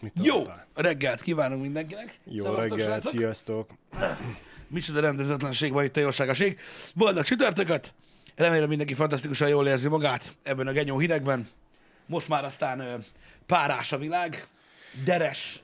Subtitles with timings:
[0.00, 0.44] Mit Jó
[0.74, 2.18] reggelt kívánunk mindenkinek.
[2.24, 3.10] Jó Szevasztok, reggelt, srácok.
[3.10, 3.70] sziasztok.
[4.68, 6.58] Micsoda rendezetlenség van itt a jóságoség.
[6.94, 7.92] Boldog csütörtököt.
[8.34, 11.48] Remélem mindenki fantasztikusan jól érzi magát ebben a genyó hidegben.
[12.06, 12.94] Most már aztán ö,
[13.46, 14.46] párás a világ,
[15.04, 15.62] deres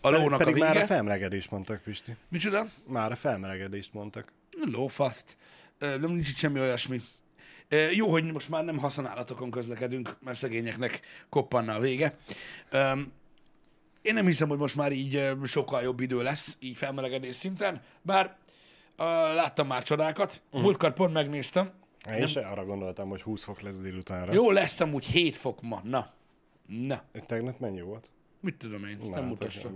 [0.00, 0.66] a lónak Pedig a vége.
[0.68, 2.16] már a felmelegedést mondtak, Pisti.
[2.28, 2.66] Micsoda?
[2.86, 4.32] Már a felmelegedést mondtak.
[4.64, 5.36] Lófaszt.
[5.78, 7.00] Nem nincs itt semmi olyasmi.
[7.92, 12.16] Jó, hogy most már nem haszonállatokon közlekedünk, mert szegényeknek koppanna a vége.
[14.02, 18.36] Én nem hiszem, hogy most már így sokkal jobb idő lesz, így felmelegedés szinten, bár
[18.96, 19.04] ö,
[19.34, 20.40] láttam már csodákat.
[20.46, 20.62] Uh-huh.
[20.62, 21.70] Múltkor pont megnéztem.
[22.10, 24.32] Én se arra gondoltam, hogy 20 fok lesz délutánra.
[24.32, 25.80] Jó lesz amúgy 7 fok ma.
[25.84, 26.10] Na.
[26.66, 27.02] Na.
[27.26, 28.10] Tegnap mennyi volt?
[28.40, 29.70] Mit tudom én, ezt nem hát, mutassa.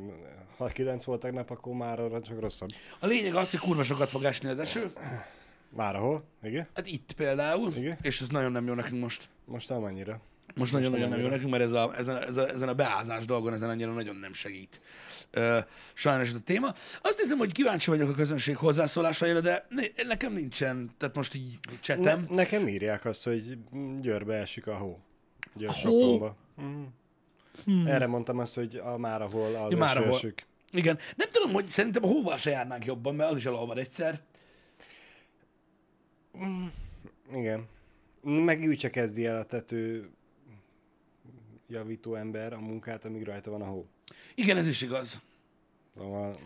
[0.57, 2.69] Ha 9 volt tegnap, akkor már arra csak rosszabb.
[2.99, 4.91] A lényeg az, hogy kurva sokat fog esni az eső.
[5.69, 6.25] Már ahol?
[6.43, 6.69] Igen?
[6.75, 7.73] Hát itt például.
[7.77, 7.99] Igen.
[8.03, 9.29] És ez nagyon nem jó nekünk most.
[9.45, 10.21] Most amennyire.
[10.57, 13.25] Most nagyon-nagyon nem jó nekünk, mert ez a, ezen, a- ez a, ezen a beázás
[13.25, 14.81] dolgon ezen annyira nagyon nem segít.
[15.31, 15.59] Ö,
[15.95, 16.75] sajnos ez a téma.
[17.03, 21.59] Azt hiszem, hogy kíváncsi vagyok a közönség hozzászólásaira, de ne, nekem nincsen, tehát most így
[21.71, 22.27] Ne, csetem.
[22.31, 23.59] nekem írják azt, hogy
[24.01, 24.99] Győrbe esik a hó.
[25.55, 26.19] Győr A hó?
[26.55, 26.83] Mhm.
[27.65, 27.87] Hmm.
[27.87, 30.15] Erre mondtam azt, hogy a már ahol a Ja, már ahol.
[30.15, 30.47] esik.
[30.73, 30.99] Igen.
[31.17, 34.21] Nem tudom, hogy szerintem a hóval se járnánk jobban, mert az is elolvad egyszer.
[37.35, 37.67] Igen.
[38.23, 40.11] Meg úgy se kezdi el a tető
[41.69, 43.87] javító ember a munkát, amíg rajta van a hó.
[44.35, 45.23] Igen, ez is igaz.
[45.97, 46.37] Szóval...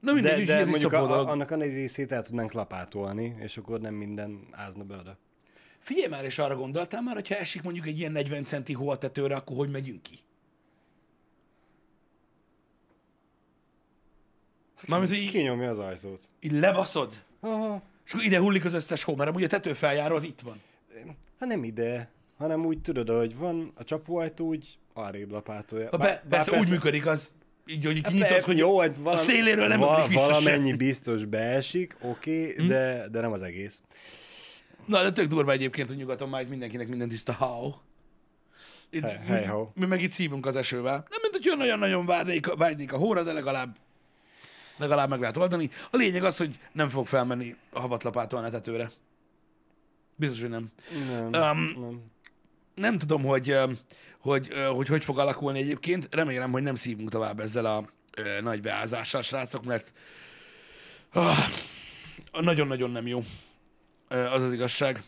[0.00, 3.36] Na mindegy, de, de ez mondjuk a, a, annak a nagy részét el tudnánk lapátolni,
[3.38, 5.18] és akkor nem minden ázna be oda.
[5.78, 8.98] Figyelj már, és arra gondoltál már, hogyha esik mondjuk egy ilyen 40 centi hó a
[8.98, 10.18] tetőre, akkor hogy megyünk ki?
[14.86, 16.28] Mármint, hogy így, Kinyomja az ajtót.
[16.40, 17.82] így lebaszod, Aha.
[18.06, 20.60] és akkor ide hullik az összes hó, mert amúgy a tetőfeljáró az itt van.
[21.38, 25.88] Hát nem ide, hanem úgy tudod, hogy van a csapóajtó, úgy arrébb lapátolja.
[25.90, 27.32] Ha be, persze, úgy működik az,
[27.66, 30.76] így, hogy kinyitod, Persze, hogy jó, vala, a széléről nem va, ömlik vissza valamennyi semmi.
[30.76, 33.82] biztos beesik, oké, okay, de, de nem az egész.
[34.84, 37.72] Na, de tök durva egyébként, hogy nyugaton már mindenkinek minden tiszta how.
[38.90, 41.06] Itt, Hey- hey mi, mi meg itt szívunk az esővel.
[41.10, 43.76] Nem, mint hogy nagyon-nagyon várnék, vágynék a hóra, de legalább
[44.76, 45.70] legalább meg lehet oldani.
[45.90, 48.90] A lényeg az, hogy nem fog felmenni a havatlapától a tetőre.
[50.16, 50.72] Biztos, hogy nem.
[51.10, 52.02] Nem, Um, nem.
[52.80, 53.56] Nem tudom, hogy,
[54.18, 56.14] hogy, hogy hogy fog alakulni egyébként.
[56.14, 57.90] Remélem, hogy nem szívunk tovább ezzel a
[58.40, 59.92] nagy beázással, srácok, mert
[61.12, 61.38] ah,
[62.40, 63.22] nagyon-nagyon nem jó.
[64.08, 65.02] Az az igazság.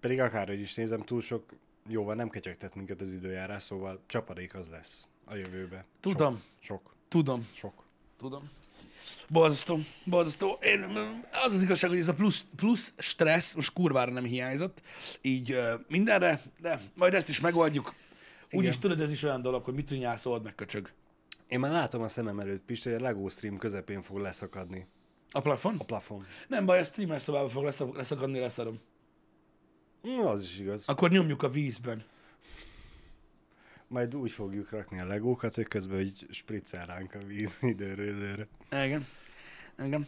[0.00, 1.44] Pedig akárhogy is nézem, túl sok
[1.88, 5.84] jóval nem kecsegtet minket az időjárás, szóval csapadék az lesz a jövőbe.
[6.00, 7.72] Tudom, Sok, tudom, sok.
[7.72, 7.84] sok.
[8.18, 8.50] tudom.
[9.28, 10.58] Borzasztó, borzasztó.
[10.60, 10.82] Én,
[11.46, 14.82] az az igazság, hogy ez a plusz, plusz stressz most kurvára nem hiányzott,
[15.20, 17.94] így ö, mindenre, de majd ezt is megoldjuk.
[18.50, 20.90] Úgyis tudod, ez is olyan dolog, hogy mit tudnyálsz, old meg köcsög.
[21.48, 24.86] Én már látom a szemem előtt, Pisti, hogy a LEGO stream közepén fog leszakadni
[25.30, 25.76] A plafon?
[25.78, 26.26] a plafon.
[26.48, 28.78] Nem baj, a streamer szobába fog leszak- leszakadni, leszarom.
[30.08, 30.84] Mm, az is igaz.
[30.86, 32.04] Akkor nyomjuk a vízben.
[33.88, 38.48] Majd úgy fogjuk rakni a legókat, hogy közben hogy spriccel ránk a víz időről időre.
[38.84, 39.06] Igen.
[39.84, 40.06] Igen.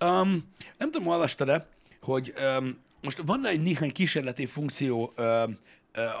[0.00, 1.66] Um, nem tudom, olvastad-e,
[2.00, 5.58] hogy um, most van egy néhány kísérleti funkció um,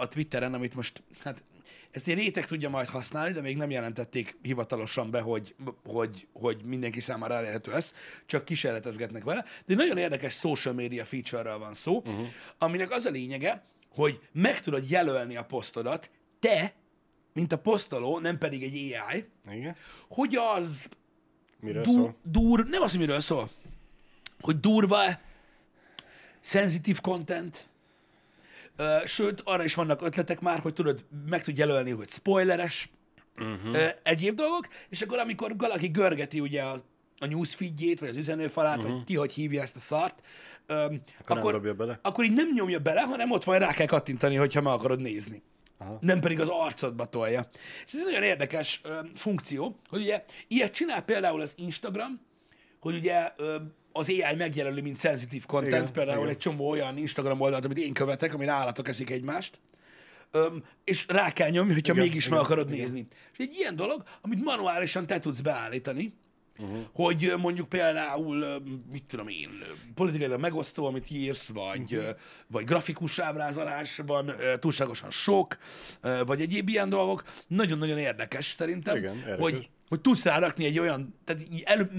[0.00, 1.42] a Twitteren, amit most, hát
[1.90, 5.54] ezt egy réteg tudja majd használni, de még nem jelentették hivatalosan be, hogy,
[5.84, 7.94] hogy, hogy mindenki számára elérhető lesz,
[8.26, 9.42] csak kísérletezgetnek vele.
[9.42, 12.26] De egy nagyon érdekes social media feature-ről van szó, uh-huh.
[12.58, 16.74] aminek az a lényege, hogy meg tudod jelölni a posztodat, te,
[17.32, 19.24] mint a posztoló, nem pedig egy AI,
[19.54, 19.76] Igen?
[20.08, 20.88] hogy az
[21.60, 22.16] Miről dur, szól?
[22.22, 23.50] dur, nem az, hogy miről szól,
[24.40, 25.00] hogy durva,
[26.40, 27.68] szenzitív content,
[29.04, 32.90] sőt, arra is vannak ötletek már, hogy tudod, meg tud jelölni, hogy spoileres,
[33.36, 33.88] uh-huh.
[34.02, 36.76] egyéb dolgok, és akkor amikor valaki görgeti ugye a,
[37.18, 38.92] a newsfeedjét, vagy az üzenőfalát, uh-huh.
[38.92, 40.22] vagy ki hogy hívja ezt a szart,
[40.66, 41.98] öm, akkor, bele?
[42.02, 45.42] akkor így nem nyomja bele, hanem ott van, rá kell kattintani, hogyha meg akarod nézni.
[45.80, 45.98] Aha.
[46.00, 47.48] Nem pedig az arcodba tolja.
[47.86, 52.20] Ez egy nagyon érdekes ö, funkció, hogy ugye ilyet csinál például az Instagram,
[52.80, 53.56] hogy ugye ö,
[53.92, 56.30] az AI megjelöli, mint szenzitív content, Igen, például igen.
[56.30, 59.60] egy csomó olyan Instagram oldalt, amit én követek, amin állatok eszik egymást,
[60.32, 62.80] Öm, és rá kell nyomni, hogyha Igen, mégis igen, meg akarod igen.
[62.80, 63.06] nézni.
[63.32, 66.14] És egy ilyen dolog, amit manuálisan te tudsz beállítani.
[66.58, 66.78] Uh-huh.
[66.92, 69.50] hogy mondjuk például, mit tudom én,
[69.94, 72.16] politikailag megosztó, amit írsz, vagy, uh-huh.
[72.46, 75.58] vagy grafikus ábrázolásban túlságosan sok,
[76.26, 77.24] vagy egyéb ilyen dolgok.
[77.46, 79.38] Nagyon-nagyon érdekes szerintem, Igen, érdekes.
[79.38, 81.90] hogy, hogy tudsz rárakni egy olyan, tehát elő,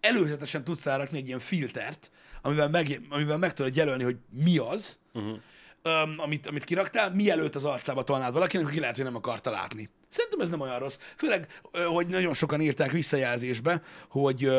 [0.00, 2.10] előzetesen tudsz rárakni egy ilyen filtert,
[2.42, 5.38] amivel meg, amivel meg tudod jelölni, hogy mi az, uh-huh.
[5.84, 9.88] um, amit, amit kiraktál, mielőtt az arcába tolnád valakinek, aki lehet, hogy nem akarta látni.
[10.08, 10.98] Szerintem ez nem olyan rossz.
[11.16, 14.50] Főleg, hogy nagyon sokan írták visszajelzésbe, hogy,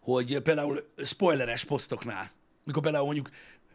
[0.00, 2.30] hogy például spoileres posztoknál,
[2.64, 3.30] mikor például mondjuk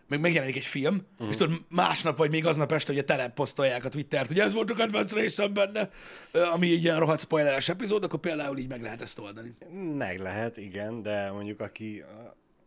[0.08, 1.30] meg megjelenik egy film, uh-huh.
[1.30, 4.74] és tudod, másnap vagy még aznap este ugye teleposztolják a Twittert, hogy ez volt a
[4.74, 5.90] kedvenc részem benne,
[6.54, 9.56] ami egy ilyen rohadt spoileres epizód, akkor például így meg lehet ezt oldani.
[9.98, 12.04] Meg lehet, igen, de mondjuk aki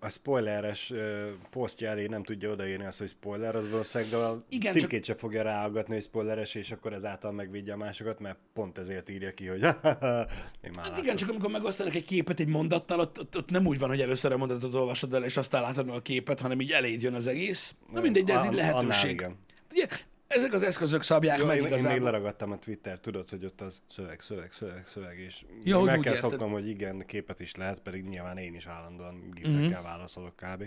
[0.01, 4.73] a- spoileres ö, posztja elé nem tudja odaírni azt, hogy spoiler, az valószínűleg a Igen,
[4.73, 9.09] címkét se fogja ráaggatni, hogy spoileres, és akkor ezáltal megvédje a másokat, mert pont ezért
[9.11, 13.19] írja ki, hogy én már Hát igen, csak amikor megosztanak egy képet egy mondattal, ott,
[13.21, 15.95] ott, ott nem úgy van, hogy először a mondatot olvasod el, és aztán látod meg
[15.95, 17.75] a képet, hanem így eléd jön az egész.
[17.93, 18.89] Na mindegy, de ez An- lehetőség.
[18.93, 19.37] annál igen.
[19.73, 19.87] Ugye,
[20.29, 22.05] ezek az eszközök szabják Jó, meg én, én még igazából.
[22.05, 26.13] leragadtam a Twitter, tudod, hogy ott az szöveg, szöveg, szöveg, szöveg, és Ja, meg kell
[26.15, 26.31] érted.
[26.31, 29.35] szoknom, hogy igen, képet is lehet, pedig nyilván én is állandóan Mhm.
[29.35, 30.63] gifekkel válaszolok kb.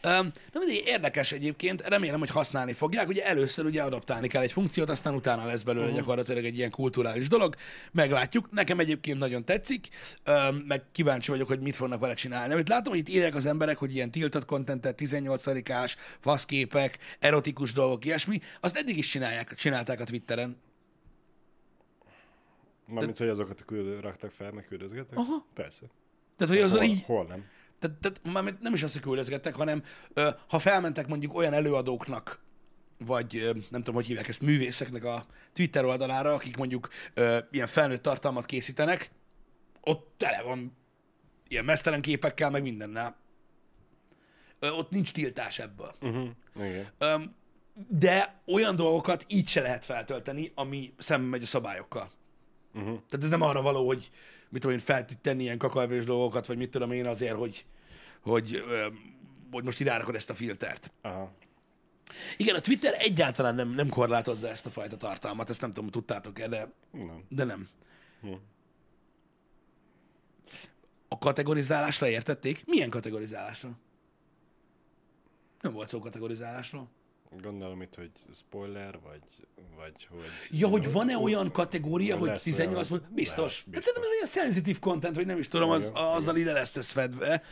[0.00, 3.08] Öm, Na mindegy, érdekes egyébként, remélem, hogy használni fogják.
[3.08, 5.98] Ugye először ugye adaptálni kell egy funkciót, aztán utána lesz belőle uh-huh.
[6.00, 7.54] gyakorlatilag egy ilyen kulturális dolog.
[7.92, 8.50] Meglátjuk.
[8.52, 9.88] Nekem egyébként nagyon tetszik,
[10.24, 12.52] öm, meg kíváncsi vagyok, hogy mit fognak vele csinálni.
[12.52, 18.04] Amit látom, hogy itt írják az emberek, hogy ilyen tiltott kontentet, 18-ás, faszképek, erotikus dolgok,
[18.04, 20.56] ilyesmi, azt eddig is csinálják, csinálták a Twitteren.
[22.86, 25.18] Mármint, hogy azokat a küldő raktak fel, meg küldözgetek?
[25.18, 25.46] Aha.
[25.54, 25.86] Persze.
[26.36, 27.44] Tehát, hogy azzal hol, így, hol nem?
[27.78, 29.82] tehát, tehát már nem is azt, hogy küldözgettek, hanem
[30.12, 32.42] ö, ha felmentek mondjuk olyan előadóknak,
[32.98, 37.66] vagy ö, nem tudom, hogy hívják ezt, művészeknek a Twitter oldalára, akik mondjuk ö, ilyen
[37.66, 39.10] felnőtt tartalmat készítenek,
[39.80, 40.76] ott tele van
[41.48, 43.16] ilyen mesztelen képekkel, meg mindennel.
[44.58, 45.94] Ö, ott nincs tiltás ebből.
[46.00, 46.28] Uh-huh.
[46.56, 46.86] Igen.
[46.98, 47.34] Öm,
[47.88, 52.10] de olyan dolgokat így se lehet feltölteni, ami szembe megy a szabályokkal.
[52.74, 53.00] Uh-huh.
[53.08, 54.10] Tehát ez nem arra való, hogy
[54.48, 57.64] mit tudom én, fel tenni ilyen kakalvés dolgokat, vagy mit tudom én azért, hogy,
[58.20, 58.64] hogy,
[59.50, 60.92] hogy most ide rárakod ezt a filtert.
[61.02, 61.32] Aha.
[62.36, 66.48] Igen, a Twitter egyáltalán nem, nem korlátozza ezt a fajta tartalmat, ezt nem tudom, tudtátok-e,
[66.48, 67.24] de, Nem.
[67.28, 67.68] de nem.
[68.20, 68.32] Hm.
[71.08, 72.62] A kategorizálásra értették?
[72.66, 73.78] Milyen kategorizálásra?
[75.60, 76.88] Nem volt szó kategorizálásról.
[77.42, 79.22] Gondolom itt, hogy spoiler, vagy,
[79.76, 80.28] vagy hogy...
[80.50, 83.36] Ja, hogy van-e olyan kategória, hogy Lesz 18 olyan, Biztos.
[83.36, 83.84] lehet, Hát biztos.
[83.84, 87.42] szerintem ez ilyen sensitive content, vagy nem is tudom, az, azzal ide lesz ez fedve.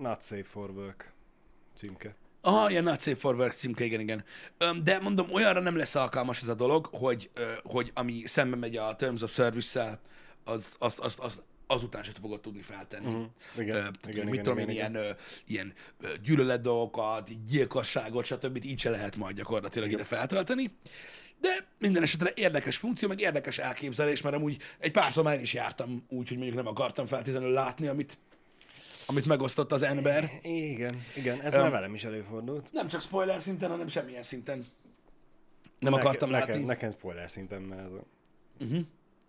[0.00, 1.12] Not safe for work
[1.74, 2.14] címke.
[2.44, 4.24] Aha, ilyen Not Safe for Work címke, igen, igen.
[4.82, 7.30] De mondom, olyanra nem lesz alkalmas ez a dolog, hogy,
[7.62, 10.00] hogy ami szembe megy a Terms of Service-szel,
[10.44, 11.40] az, az, az, az,
[11.72, 13.06] azután se fogod tudni feltenni.
[13.06, 13.24] Uh-huh.
[13.58, 14.92] Igen, Ö, igen, mit igen, tudom igen, én, igen.
[14.94, 15.16] ilyen,
[15.46, 15.72] ilyen
[16.22, 18.64] gyűlölet dolgokat, gyilkosságot, stb.
[18.64, 20.76] így se lehet majd gyakorlatilag ide feltölteni.
[21.40, 21.48] De
[21.78, 26.28] minden esetre érdekes funkció, meg érdekes elképzelés, mert amúgy egy párszor már is jártam úgy,
[26.28, 28.18] hogy mondjuk nem akartam feltétlenül látni, amit,
[29.06, 30.30] amit megosztott az ember.
[30.42, 31.60] Igen, igen, ez Öm.
[31.60, 32.68] már velem is előfordult.
[32.72, 34.64] Nem csak spoiler szinten, hanem semmilyen szinten.
[35.78, 36.64] Nem Neke- akartam nekem, látni.
[36.64, 38.04] Nekem spoiler szinten, mert az a,
[38.60, 38.80] Uh-huh.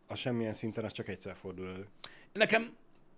[0.08, 1.88] a semmilyen szinten az csak egyszer fordul elő.
[2.34, 2.76] Nekem...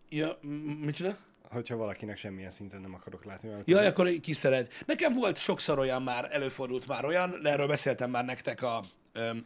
[0.10, 0.40] Ja,
[0.82, 1.18] micsoda?
[1.50, 3.70] Hogyha valakinek semmilyen szinten nem akarok látni valamit.
[3.70, 4.84] Jaj, akkor ki szeret.
[4.86, 8.84] Nekem volt sokszor olyan már, előfordult már olyan, de erről beszéltem már nektek a,
[9.14, 9.46] öm,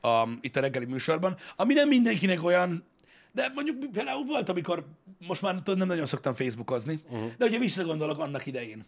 [0.12, 2.84] a, itt a reggeli műsorban, ami nem mindenkinek olyan,
[3.32, 4.84] de mondjuk például volt, amikor
[5.26, 7.36] most már tudod, nem nagyon szoktam Facebookozni, uh-huh.
[7.36, 8.84] de ugye visszagondolok annak idején,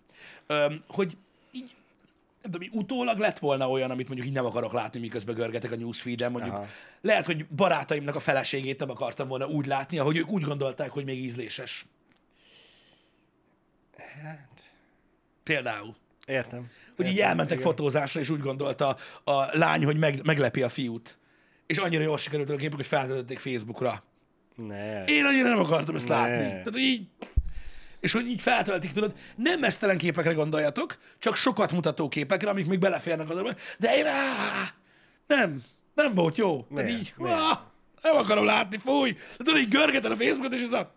[0.87, 1.17] hogy
[2.43, 5.73] nem tudom, így utólag lett volna olyan, amit mondjuk így nem akarok látni, miközben görgetek
[5.73, 6.67] a newsfeed-en, mondjuk Aha.
[7.01, 11.05] lehet, hogy barátaimnak a feleségét nem akartam volna úgy látni, ahogy ők úgy gondolták, hogy
[11.05, 11.87] még ízléses.
[14.23, 14.73] Hát,
[15.43, 15.97] Például.
[16.27, 16.71] értem.
[16.97, 17.71] Hogy így Értem, elmentek igen.
[17.71, 21.19] fotózásra, és úgy gondolta a lány, hogy meg, meglepi a fiút.
[21.67, 24.03] És annyira jól sikerült a képük, hogy feltöltötték Facebookra.
[24.55, 25.05] Ne.
[25.05, 26.15] Én annyira nem akartam ezt Ne.
[26.15, 26.45] látni.
[26.45, 27.07] Tehát, így...
[28.01, 32.79] És hogy így feltöltik, tudod, nem mesztelen képekre gondoljatok, csak sokat mutató képekre, amik még
[32.79, 33.55] beleférnek az abba.
[33.79, 34.07] De én...
[34.07, 34.75] Á,
[35.27, 35.63] nem,
[35.95, 36.67] nem volt jó.
[36.75, 37.01] Tehát Miért?
[37.01, 37.39] így, Miért?
[37.39, 37.71] á,
[38.03, 39.13] nem akarom látni, fúj.
[39.13, 40.93] De tudod, így görgeted a Facebookot, és ez a...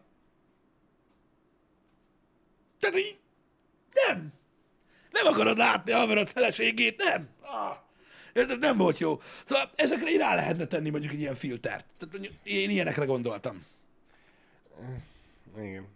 [2.80, 3.18] Tehát így,
[4.08, 4.34] nem.
[5.12, 7.30] Nem akarod látni a haverod feleségét, nem.
[7.42, 7.78] Ah.
[8.34, 8.60] Érted?
[8.60, 9.22] Nem volt jó.
[9.44, 11.86] Szóval ezekre így rá lehetne tenni mondjuk egy ilyen filtert.
[11.98, 13.66] Tehát mondjuk én ilyenekre gondoltam.
[15.58, 15.88] Igen.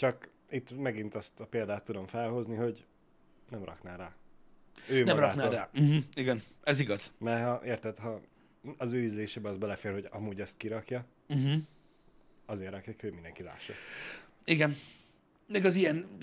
[0.00, 2.84] Csak itt megint azt a példát tudom felhozni, hogy
[3.50, 4.14] nem rakná rá.
[4.88, 5.42] Ő Nem magától.
[5.42, 5.82] raknád rá.
[5.82, 6.04] Uh-huh.
[6.14, 7.12] Igen, ez igaz.
[7.18, 8.20] Mert ha, érted, ha
[8.76, 11.62] az ő ízlésébe az belefér, hogy amúgy ezt kirakja, Uh-huh.
[12.46, 13.72] azért rakja, hogy mindenki lássa.
[14.44, 14.76] Igen.
[15.46, 16.16] Meg az ilyen,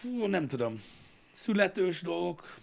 [0.00, 0.82] fú, nem tudom,
[1.30, 2.56] születős dolgok.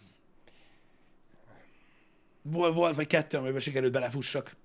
[2.41, 4.55] Volt, volt vagy kettő, amiben sikerült belefussak.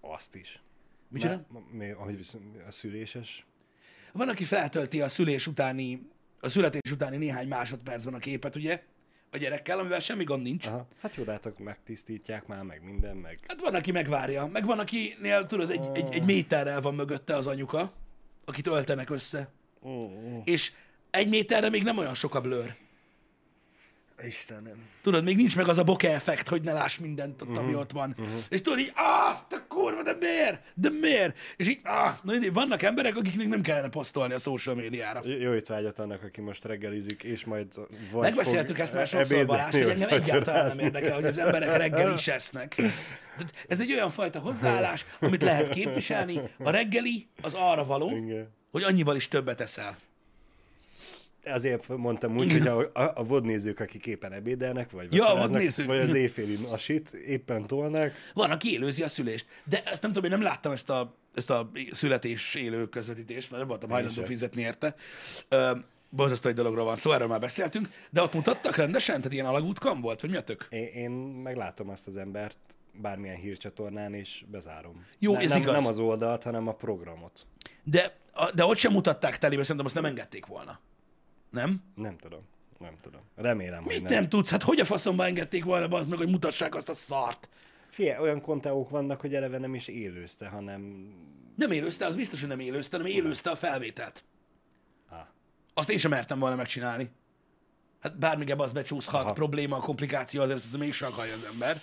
[0.00, 0.60] Azt is.
[1.08, 1.44] Micsoda?
[1.52, 2.36] Mert, még, ahogy visz-
[2.66, 3.46] a szüléses,
[4.12, 8.82] Van, aki feltölti a szülés utáni, a születés utáni néhány másodpercben a képet, ugye?
[9.32, 10.66] a gyerekkel, amivel semmi gond nincs.
[10.66, 10.86] Aha.
[11.00, 13.38] Hát jó, de hát akkor megtisztítják már, meg minden, meg...
[13.46, 14.46] Hát van, aki megvárja.
[14.46, 17.92] Meg van, akinél, tudod, egy, egy, egy méterrel van mögötte az anyuka,
[18.44, 19.48] akit öltenek össze.
[19.88, 20.72] Mm, És
[21.10, 22.76] egy méterre még nem olyan sok a blur.
[24.26, 24.88] Istenem.
[25.02, 27.92] Tudod, még nincs meg az a bokeh effekt, hogy ne láss mindent ott, ami ott
[27.92, 28.16] van.
[28.48, 28.92] És tudod így,
[29.30, 30.62] azt a kurva, de miért?
[30.74, 31.36] De miért?
[31.56, 35.22] És így, ah, na, mindegy, vannak emberek, akiknek nem kellene posztolni a social médiára.
[35.40, 37.66] Jó étvágyat annak, aki most reggelizik, és majd
[38.12, 41.76] vagy Megbeszéltük fog ezt már sokszor, Balázs, hogy engem egyáltalán nem érdekel, hogy az emberek
[41.76, 42.74] reggel is esznek.
[42.74, 46.40] Tehát Ez egy olyan fajta hozzáállás, amit lehet képviselni.
[46.58, 48.48] A reggeli az arra való, Igen.
[48.70, 49.96] hogy annyival is többet eszel.
[51.44, 55.86] Azért mondtam úgy, hogy a, a, a vodnézők, akik éppen ebédelnek, vagy Ja, vodnézők.
[55.86, 59.46] vagy az éjféli nasit éppen tolnak, Van, aki élőzi a szülést.
[59.64, 63.58] De ezt nem tudom, én nem láttam ezt a, ezt a születés élő közvetítést, mert
[63.62, 64.94] nem voltam hajlandó fizetni érte.
[65.48, 65.70] Ö,
[66.08, 70.00] Borzasztó egy dologról van szó, erről már beszéltünk, de ott mutattak rendesen, tehát ilyen alagútkam
[70.00, 70.66] volt, vagy mi a tök?
[70.70, 71.10] én, én
[71.42, 72.58] meglátom azt az embert
[72.92, 75.06] bármilyen hírcsatornán, és bezárom.
[75.18, 75.74] Jó, ne, ez nem, igaz.
[75.74, 77.46] nem az oldalt, hanem a programot.
[77.84, 78.16] De,
[78.54, 80.80] de ott sem mutatták telébe, szerintem azt nem engedték volna.
[81.50, 81.82] Nem?
[81.94, 82.40] Nem tudom.
[82.78, 83.20] Nem tudom.
[83.36, 84.12] Remélem, hogy Mit nem.
[84.12, 84.50] nem tudsz?
[84.50, 87.48] Hát hogy a faszomba engedték volna az meg, hogy mutassák azt a szart?
[87.90, 91.12] Figyelj, olyan konteók vannak, hogy eleve nem is élőzte, hanem...
[91.56, 94.24] Nem élőzte, az biztos, hogy nem élőzte, hanem élőzte a felvételt.
[95.08, 95.18] Ah,
[95.74, 97.10] Azt én sem mertem volna megcsinálni.
[98.00, 99.32] Hát bármig ebbe az becsúszhat, Aha.
[99.32, 101.80] probléma, komplikáció, azért ezt még sem akarja az ember.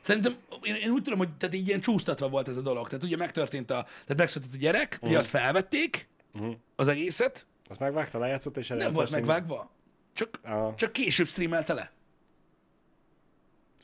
[0.00, 2.88] Szerintem, én, én úgy tudom, hogy tehát így ilyen csúsztatva volt ez a dolog.
[2.88, 6.54] Tehát ugye megtörtént a, tehát megszületett a gyerek, ugye azt felvették, uh-huh.
[6.76, 9.70] az egészet, Azt megvágta, lejátszott, és nem eljátszott, volt és megvágva,
[10.12, 11.92] csak, Ah, csak később streamelte le.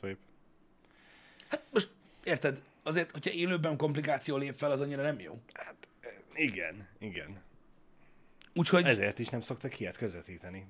[0.01, 0.17] szép.
[1.47, 1.89] Hát most
[2.23, 5.39] érted, azért, hogyha élőben komplikáció lép fel, az annyira nem jó.
[6.33, 7.41] Igen, igen.
[8.53, 10.65] Úgyhogy Ezért is nem szoktak ilyet közvetíteni.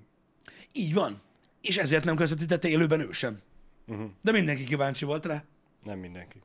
[0.71, 1.21] így van.
[1.61, 3.41] És ezért nem közvetítette élőben ő sem.
[3.87, 4.09] Uh-huh.
[4.21, 5.43] De mindenki kíváncsi volt rá.
[5.83, 6.41] Nem mindenki.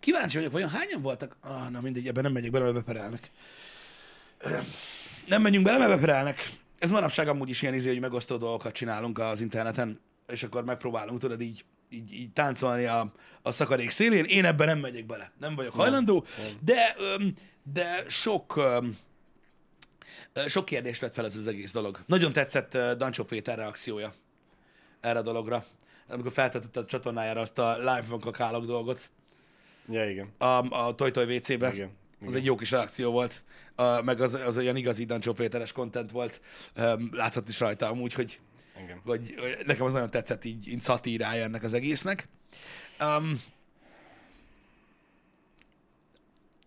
[0.00, 1.36] Kíváncsi vagyok, vajon hányan voltak?
[1.40, 3.30] Ah, na mindegy, ebben nem megyek bele, mert beperelnek.
[5.26, 6.50] Nem menjünk bele, mert beperelnek.
[6.78, 11.20] Ez manapság amúgy is ilyen izé, hogy megosztó dolgokat csinálunk az interneten, és akkor megpróbálunk,
[11.20, 13.12] tudod, így, így, így táncolni a,
[13.42, 14.24] a szakadék szélén.
[14.24, 15.32] Én ebben nem megyek bele.
[15.40, 16.24] Nem vagyok hajlandó,
[16.60, 16.96] de,
[17.72, 18.62] de sok,
[20.46, 22.00] sok kérdést vett fel ez az egész dolog.
[22.06, 24.12] Nagyon tetszett Dancsó Péter reakciója
[25.00, 25.64] erre a dologra.
[26.08, 29.10] Amikor feltette a csatornájára azt a live-ban kakálok dolgot
[29.88, 30.32] Ja, igen.
[30.38, 31.72] a, a Toy Toy WC-be.
[31.72, 31.90] Igen,
[32.26, 36.10] Az egy jó kis reakció volt, a, meg az, az olyan igazi Dancsó Péteres content
[36.10, 36.40] volt,
[36.76, 38.40] um, látszott is rajta amúgy, hogy,
[38.84, 39.00] Igen.
[39.04, 39.34] hogy
[39.66, 42.28] nekem az nagyon tetszett így, így szatírája ennek az egésznek.
[43.00, 43.42] Um,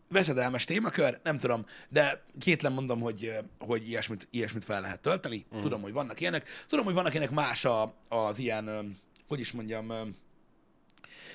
[0.07, 5.45] veszedelmes témakör, nem tudom, de kétlen mondom, hogy, hogy ilyesmit, ilyesmit fel lehet tölteni.
[5.55, 5.62] Mm.
[5.62, 6.50] Tudom, hogy vannak ilyenek.
[6.67, 8.95] Tudom, hogy vannak ilyenek más a, az ilyen,
[9.27, 9.93] hogy is mondjam,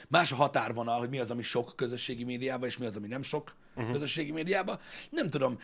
[0.08, 3.22] más a határvonal, hogy mi az, ami sok közösségi médiában, és mi az, ami nem
[3.22, 3.92] sok uh-huh.
[3.92, 4.78] közösségi médiában.
[5.10, 5.58] Nem tudom,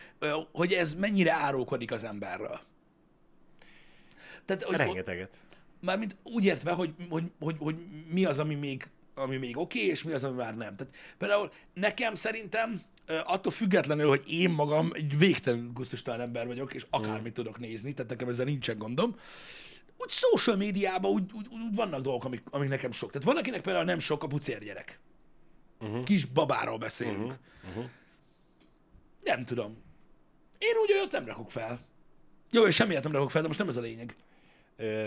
[0.53, 2.61] hogy ez mennyire árulkodik az emberről.
[4.45, 5.31] Tehát, hogy, Rengeteget.
[5.81, 7.77] Mármint úgy értve, hogy, hogy, hogy, hogy
[8.11, 10.77] mi az, ami még, ami még oké, okay, és mi az, ami már nem.
[10.77, 12.83] Tehát például nekem szerintem
[13.25, 18.11] attól függetlenül, hogy én magam egy végtelen gusztustalan ember vagyok, és akármit tudok nézni, tehát
[18.11, 19.17] nekem ezzel nincsen gondom,
[19.99, 23.11] úgy social médiában úgy, úgy, úgy vannak dolgok, amik, amik nekem sok.
[23.11, 24.99] Tehát van, akinek például nem sok a pucér gyerek.
[25.81, 26.03] Uh-huh.
[26.05, 27.19] Kis babáról beszélünk.
[27.21, 27.37] Uh-huh.
[27.69, 27.85] Uh-huh.
[29.23, 29.77] Nem tudom.
[30.59, 31.81] Én úgy olyat nem rakok fel.
[32.51, 34.17] Jó, és semmiért nem rakok fel, de most nem ez a lényeg.
[34.77, 35.05] Ö,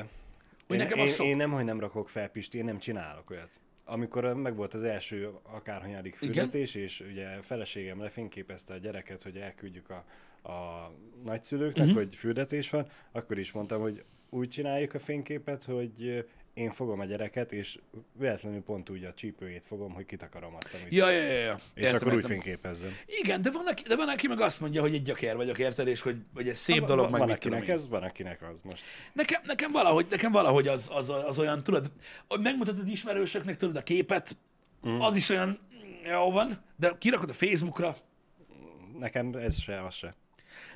[0.67, 1.25] én, nekem az én, sok.
[1.25, 3.49] én nem, hogy nem rakok fel, Pisti, én nem csinálok olyat.
[3.85, 9.89] Amikor meg volt az első akárhanyadik fürdetés, és ugye feleségem lefényképezte a gyereket, hogy elküldjük
[9.89, 10.05] a,
[10.51, 10.91] a
[11.23, 11.89] nagyszülőknek, Mhm.
[11.89, 12.05] uh-huh.
[12.05, 16.19] hogy fürdetés van, akkor is mondtam, hogy úgy csináljuk a fényképet, hogy ö,
[16.53, 17.79] én fogom a gyereket, és
[18.13, 20.93] véletlenül pont úgy a csípőjét fogom, hogy kitakarom azt, amit.
[20.93, 21.59] Ja, ja, ja, ja.
[21.73, 22.29] és Értem, akkor úgy értem.
[22.29, 22.95] fényképezzem.
[23.05, 25.87] Igen, de van, aki, de van, aki meg azt mondja, hogy egy gyakér vagyok, érted,
[25.87, 27.81] és hogy, hogy ez szép Va- dolog, va- meg van mit tudom akinek én.
[27.83, 28.83] ez, van akinek az most.
[29.13, 31.91] Nekem, nekem, valahogy, nekem valahogy az, az, az, olyan, tudod,
[32.27, 34.37] hogy megmutatod ismerősöknek, tudod, a képet,
[34.87, 34.99] mm.
[34.99, 35.59] az is olyan,
[36.09, 37.95] jó van, de kirakod a Facebookra,
[38.99, 40.15] Nekem ez se, az se.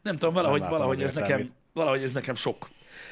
[0.01, 2.69] nem tudom, valahogy, látom valahogy, ez nekem, valahogy ez nekem sok.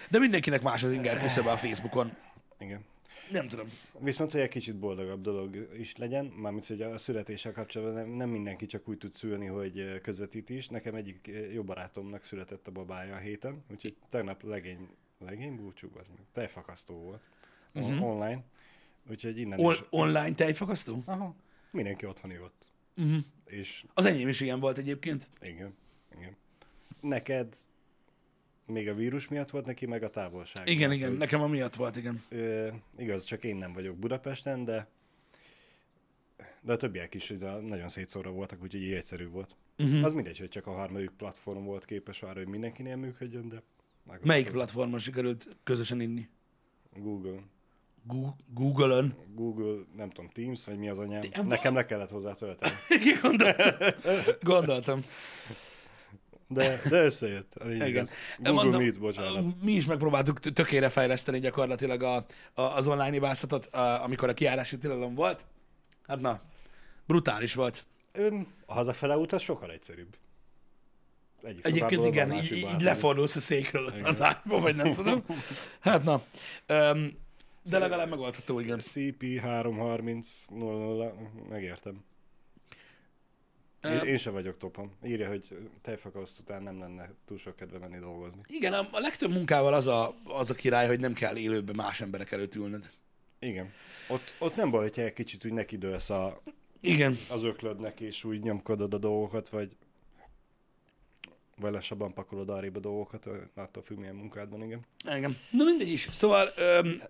[0.09, 2.15] De mindenkinek más az inger küszöbe a Facebookon.
[2.59, 2.85] Igen.
[3.31, 3.71] Nem tudom.
[3.99, 8.29] Viszont, hogy egy kicsit boldogabb dolog is legyen, mármint, hogy a születéssel kapcsolatban nem, nem
[8.29, 10.67] mindenki csak úgy tud szülni, hogy közvetít is.
[10.67, 14.87] Nekem egyik jó barátomnak született a babája a héten, úgyhogy tegnap legény,
[15.19, 17.21] legény búcsú, az meg tejfakasztó volt
[17.73, 18.03] uh-huh.
[18.03, 18.43] online.
[19.09, 19.83] Úgyhogy innen On- is...
[19.89, 21.03] online tejfakasztó?
[21.05, 21.35] Aha,
[21.71, 22.65] mindenki otthon ivott.
[22.97, 23.23] Uh-huh.
[23.45, 25.29] És Az enyém is ilyen volt egyébként.
[25.41, 25.75] igen,
[26.17, 26.35] igen.
[26.99, 27.55] Neked
[28.71, 30.67] még a vírus miatt volt neki, meg a távolság.
[30.69, 32.23] Igen, miatt, igen, hogy, nekem amiatt volt, igen.
[32.29, 34.87] Ö, igaz, csak én nem vagyok Budapesten, de
[36.63, 39.55] de a többiek is ugye, nagyon szétszóra voltak, úgyhogy így egyszerű volt.
[39.77, 40.03] Uh-huh.
[40.03, 43.63] Az mindegy, hogy csak a harmadik platform volt képes arra, hogy mindenkinél működjön, de...
[44.23, 46.29] Melyik platformon sikerült közösen inni?
[46.95, 47.39] Google.
[48.53, 49.15] Google-ön.
[49.33, 51.21] Google, nem tudom, Teams, vagy mi az anyám.
[51.21, 52.73] De- Nekem le kellett hozzá tölteni.
[53.21, 53.89] Gondoltam.
[54.41, 55.03] Gondoltam.
[56.53, 57.53] De, de összejött.
[57.65, 57.87] Igen.
[57.87, 58.13] igaz.
[58.37, 59.61] Google mondom, Meet, bocsánat.
[59.61, 64.77] Mi is megpróbáltuk tökére fejleszteni gyakorlatilag a, a, az online ibászatot, a, amikor a kiárási
[64.77, 65.45] tilalom volt.
[66.07, 66.41] Hát na,
[67.07, 67.85] brutális volt.
[68.11, 70.17] Ön, a hazafele út az sokkal egyszerűbb.
[71.43, 74.05] Egyik Egyébként igen, így, így lefordulsz a székről Igen.
[74.05, 75.23] az ágyba, vagy nem tudom.
[75.79, 76.13] Hát na,
[76.69, 77.19] um,
[77.63, 78.79] de legalább megoldható, igen.
[78.81, 80.27] CP330
[81.49, 82.03] megértem.
[83.83, 84.91] Én, én sem vagyok topon.
[85.03, 88.41] Írja, hogy tejfakaszt után nem lenne túl sok kedve menni dolgozni.
[88.47, 92.01] Igen, a, a legtöbb munkával az a, az a király, hogy nem kell élőben más
[92.01, 92.89] emberek előtt ülnöd.
[93.39, 93.71] Igen.
[94.07, 96.41] Ott, ott nem baj, hogyha egy kicsit úgy nekidőlsz a,
[96.79, 97.17] Igen.
[97.29, 99.77] az öklödnek, és úgy nyomkodod a dolgokat, vagy
[101.61, 104.85] vagy lassabban pakolod arrébb a dolgokat, attól függ, milyen munkád van, igen.
[105.15, 105.37] Igen.
[105.51, 106.07] Na mindegy is.
[106.11, 107.01] Szóval, öm,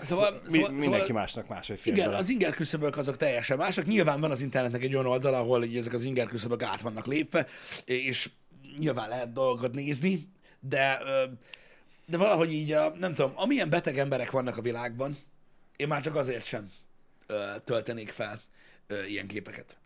[0.00, 2.18] szóval, Mi, szóval, mindenki szóval másnak máshogy fér igen, bele.
[2.18, 3.86] az inger küszöbök azok teljesen mások.
[3.86, 7.06] Nyilván van az internetnek egy olyan oldal, ahol így ezek az inger küszöbök át vannak
[7.06, 7.46] lépve,
[7.84, 8.30] és
[8.78, 10.28] nyilván lehet dolgokat nézni,
[10.60, 10.98] de,
[12.06, 15.16] de valahogy így, a, nem tudom, amilyen beteg emberek vannak a világban,
[15.76, 16.70] én már csak azért sem
[17.26, 18.40] ö, töltenék fel
[18.86, 19.76] ö, ilyen képeket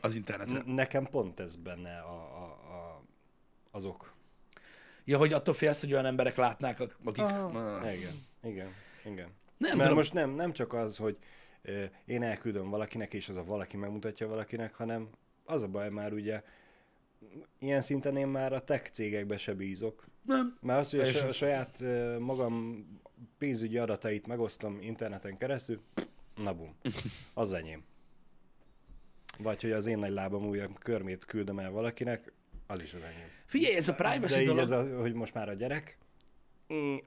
[0.00, 0.62] az internetre.
[0.66, 3.02] Nekem pont ez benne a, a, a,
[3.70, 4.12] azok.
[5.04, 7.22] Ja, hogy attól félsz, hogy olyan emberek látnák, ak- akik...
[7.22, 7.44] Aha.
[7.44, 7.94] Ah.
[7.96, 8.68] Igen, igen,
[9.04, 9.28] igen.
[9.56, 9.94] Nem Mert tudom.
[9.94, 11.16] most nem, nem csak az, hogy
[12.04, 15.08] én elküldöm valakinek, és az a valaki megmutatja valakinek, hanem
[15.44, 16.42] az a baj már ugye,
[17.58, 20.06] ilyen szinten én már a tech cégekbe se bízok.
[20.22, 20.58] Nem.
[20.60, 21.82] Mert az, hogy a, És- a saját
[22.18, 22.86] magam
[23.38, 25.80] pénzügyi adatait megosztom interneten keresztül,
[26.34, 26.74] na bum,
[27.34, 27.84] az enyém.
[29.38, 32.32] Vagy hogy az én nagy lábam újabb körmét küldöm el valakinek,
[32.66, 33.28] az is az enyém.
[33.46, 34.62] Figyelj, ez a De privacy így dolog...
[34.62, 35.98] ez, a, hogy most már a gyerek,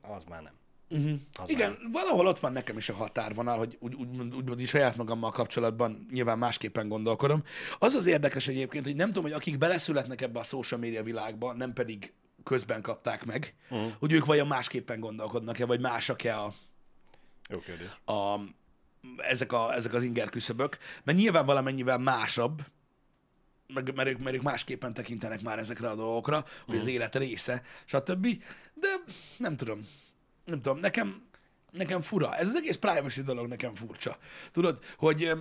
[0.01, 0.53] az már nem.
[0.89, 1.19] Uh-huh.
[1.33, 4.95] Az Igen, valahol ott van nekem is a határvonal, hogy úgy, úgy, úgy, úgy saját
[4.95, 7.43] magammal kapcsolatban nyilván másképpen gondolkodom.
[7.79, 11.53] Az az érdekes egyébként, hogy nem tudom, hogy akik beleszületnek ebbe a social media világba,
[11.53, 13.91] nem pedig közben kapták meg, uh-huh.
[13.99, 16.53] hogy ők vajon másképpen gondolkodnak-e, vagy másak-e a,
[17.49, 17.87] Jó kérdés.
[18.05, 18.39] a,
[19.17, 22.61] ezek, a, ezek az inger küszöbök, mert nyilván valamennyivel másabb,
[23.73, 27.61] meg, mert, ők, mert ők másképpen tekintenek már ezekre a dolgokra, hogy az élet része,
[27.85, 28.27] stb.
[28.73, 28.87] De
[29.37, 29.81] nem tudom.
[30.45, 31.23] Nem tudom, nekem,
[31.71, 32.35] nekem fura.
[32.35, 34.17] Ez az egész privacy dolog nekem furcsa.
[34.51, 35.31] Tudod, hogy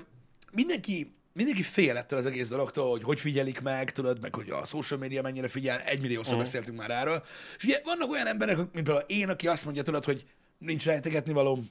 [0.53, 4.65] mindenki, mindenki fél ettől az egész dologtól, hogy hogy figyelik meg, tudod, meg hogy a
[4.65, 6.45] social media mennyire figyel, egymilliószor uh-huh.
[6.45, 7.25] beszéltünk már erről.
[7.57, 10.25] És ugye vannak olyan emberek, mint például én, aki azt mondja, tudod, hogy
[10.59, 11.69] nincs rejtegetni valóm,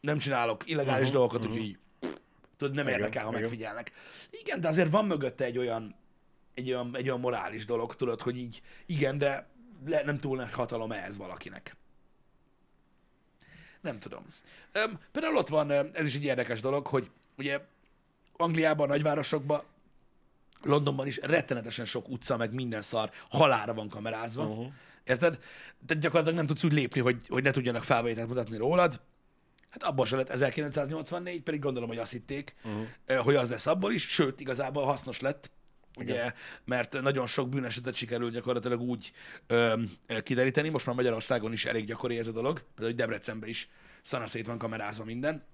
[0.00, 1.54] nem csinálok illegális uh-huh, dolgokat, uh-huh.
[1.54, 1.78] úgyhogy
[2.56, 3.40] tudod, nem Igen, érdekel, ha igen.
[3.40, 3.92] megfigyelnek.
[4.30, 5.94] Igen, de azért van mögötte egy olyan,
[6.54, 9.48] egy olyan, egy olyan morális dolog, tudod, hogy így, igen, de
[9.86, 11.76] le, nem túl nagy hatalom ez valakinek.
[13.80, 14.26] Nem tudom.
[14.72, 17.60] Öm, például ott van, ez is egy érdekes dolog, hogy ugye
[18.36, 19.62] Angliában, nagyvárosokban,
[20.62, 24.44] Londonban is rettenetesen sok utca, meg minden szar halára van kamerázva.
[24.44, 24.72] Uh-huh.
[25.04, 25.38] Érted?
[25.86, 29.00] De gyakorlatilag nem tudsz úgy lépni, hogy, hogy ne tudjanak felvételt mutatni rólad.
[29.70, 33.24] Hát abból se lett 1984, pedig gondolom, hogy azt hitték, uh-huh.
[33.24, 35.50] hogy az lesz abból is, sőt, igazából hasznos lett,
[35.98, 36.32] ugye,
[36.64, 39.12] mert nagyon sok bűnesetet sikerült gyakorlatilag úgy
[39.46, 43.48] ö, ö, kideríteni, most már Magyarországon is elég gyakori ez a dolog, például hogy Debrecenben
[43.48, 43.68] is
[44.02, 45.44] szanaszét van kamerázva minden,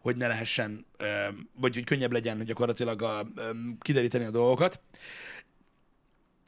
[0.00, 4.80] hogy ne lehessen, ö, vagy hogy könnyebb legyen gyakorlatilag a, ö, kideríteni a dolgokat.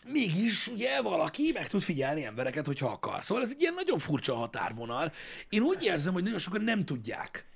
[0.07, 3.25] Mégis ugye valaki meg tud figyelni embereket, hogyha akar.
[3.25, 5.13] Szóval ez egy ilyen nagyon furcsa határvonal.
[5.49, 7.47] Én úgy érzem, hogy nagyon sokan nem tudják,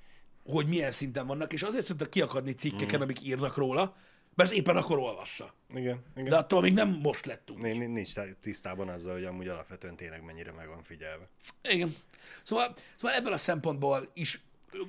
[0.45, 3.95] hogy milyen szinten vannak, és azért szoktak kiakadni cikkeken, amik írnak róla,
[4.35, 5.53] mert éppen akkor olvassa.
[5.69, 6.29] Igen, igen.
[6.29, 7.57] De attól még nem most lett úgy.
[7.57, 11.29] Nincs, nincs tisztában azzal, hogy amúgy alapvetően tényleg mennyire meg van figyelve.
[11.61, 11.95] Igen.
[12.43, 14.41] Szóval, szóval ebből a szempontból is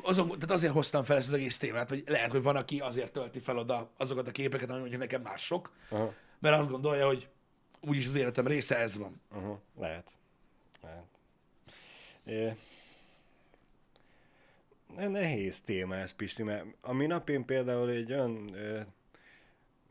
[0.03, 3.13] azon, tehát azért hoztam fel ezt az egész témát, hogy lehet, hogy van, aki azért
[3.13, 7.07] tölti fel oda azokat a képeket, ami mondjuk nekem már sok, Aha, mert azt gondolja,
[7.07, 7.29] hogy
[7.87, 9.21] úgyis az életem része ez van.
[9.29, 10.11] aha, lehet.
[10.83, 11.05] lehet.
[12.25, 12.57] É.
[14.97, 18.81] Ne- Nehéz téma ez, Pisti, mert a minap én például egy olyan ö,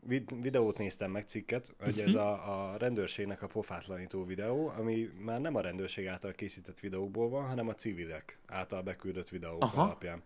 [0.00, 5.40] vid- videót néztem meg, cikket, hogy ez a, a rendőrségnek a pofátlanító videó, ami már
[5.40, 9.82] nem a rendőrség által készített videókból van, hanem a civilek által beküldött videók Aha.
[9.82, 10.22] alapján.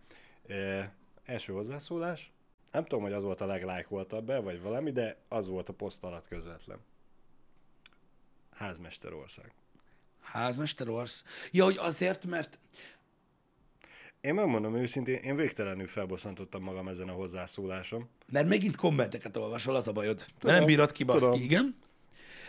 [0.47, 0.93] E,
[1.25, 2.31] első hozzászólás.
[2.73, 6.05] Nem tudom, hogy az volt a leglájkoltabb be, vagy valami, de az volt a poszt
[6.05, 6.79] alatt közvetlen.
[8.61, 9.53] Házmesterország.
[10.21, 11.25] Házmester orsz.
[11.51, 12.59] Ja, hogy azért, mert
[14.21, 18.09] Én megmondom őszintén, én végtelenül felbosszantottam magam ezen a hozzászólásom.
[18.27, 20.25] Mert megint kommenteket olvasol, az a bajod.
[20.39, 21.41] Tudom, nem bírod ki, baszki, tudom.
[21.41, 21.77] igen.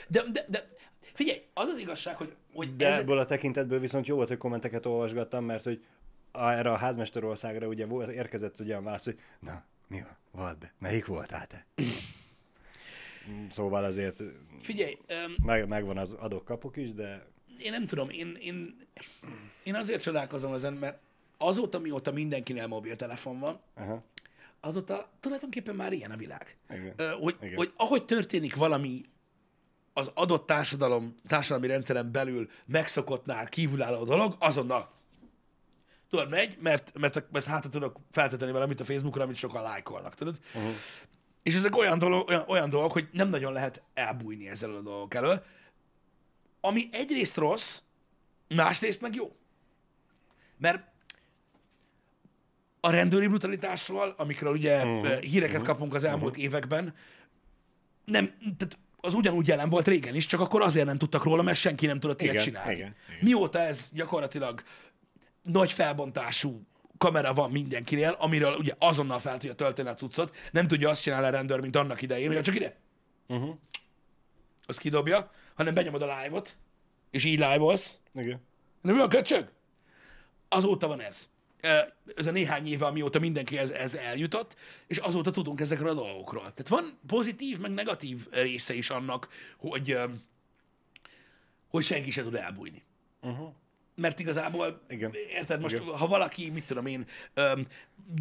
[0.07, 0.69] De, de, de,
[1.13, 4.37] figyelj, az az igazság, hogy, hogy De ez, ebből a tekintetből viszont jó volt, hogy
[4.37, 5.85] kommenteket olvasgattam, mert hogy
[6.31, 10.17] erre a házmesterországra ugye érkezett ugye a válasz, hogy na, mi van?
[10.31, 10.73] Volt be.
[10.79, 11.65] Melyik voltál te?
[13.49, 14.21] Szóval azért
[14.61, 14.97] figyelj,
[15.43, 17.25] meg, megvan az adok-kapok is, de
[17.63, 18.87] én nem tudom, én, én,
[19.63, 20.99] én azért csodálkozom ezen, mert
[21.37, 24.03] azóta, mióta mindenkinél mobiltelefon van, aha,
[24.59, 26.57] azóta tulajdonképpen már ilyen a világ.
[26.69, 26.93] Igen.
[26.95, 27.55] Ö, hogy, Igen.
[27.55, 29.01] hogy ahogy történik valami
[29.93, 34.91] az adott társadalom, társadalmi rendszeren belül megszokottnál kívülálló dolog, azonnal
[36.09, 40.39] tudod, megy, mert, mert, mert hátra tudok feltenni valamit a Facebookra, amit sokan lájkolnak, tudod?
[40.53, 40.71] Uh-huh.
[41.43, 45.13] És ezek olyan, dolog, olyan, olyan dolgok, hogy nem nagyon lehet elbújni ezzel a dolgok
[45.13, 45.43] elől,
[46.61, 47.81] ami egyrészt rossz,
[48.55, 49.35] másrészt meg jó.
[50.57, 50.83] Mert
[52.79, 55.19] a rendőri brutalitásról, amikről ugye uh-huh.
[55.19, 56.43] híreket kapunk az elmúlt uh-huh.
[56.43, 56.95] években,
[58.05, 58.25] nem,
[58.57, 61.85] tehát az ugyanúgy jelen volt régen is, csak akkor azért nem tudtak róla, mert senki
[61.85, 62.73] nem tudott ilyet Igen, csinálni.
[62.73, 63.19] igen, igen.
[63.21, 64.63] Mióta ez gyakorlatilag
[65.43, 66.61] nagy felbontású
[67.01, 71.25] kamera van mindenkinél, amiről ugye azonnal fel tudja tölteni a cuccot, nem tudja azt csinálni
[71.25, 72.75] a rendőr, mint annak idején, hogy csak ide,
[73.27, 73.55] uh-huh.
[74.65, 76.57] azt kidobja, hanem benyomod a live-ot,
[77.11, 78.41] és így live-olsz, igen.
[78.81, 79.49] nem mi a köcsög?
[80.49, 81.29] Azóta van ez.
[82.15, 84.55] Ez a néhány éve, amióta mindenki ez, ez eljutott,
[84.87, 86.53] és azóta tudunk ezekről a dolgokról.
[86.53, 89.97] Tehát van pozitív, meg negatív része is annak, hogy,
[91.67, 92.83] hogy senki se tud elbújni.
[93.21, 93.53] Uh-huh.
[93.95, 95.11] Mert igazából, Igen.
[95.33, 95.87] érted, most Igen.
[95.87, 97.67] ha valaki, mit tudom én, öm,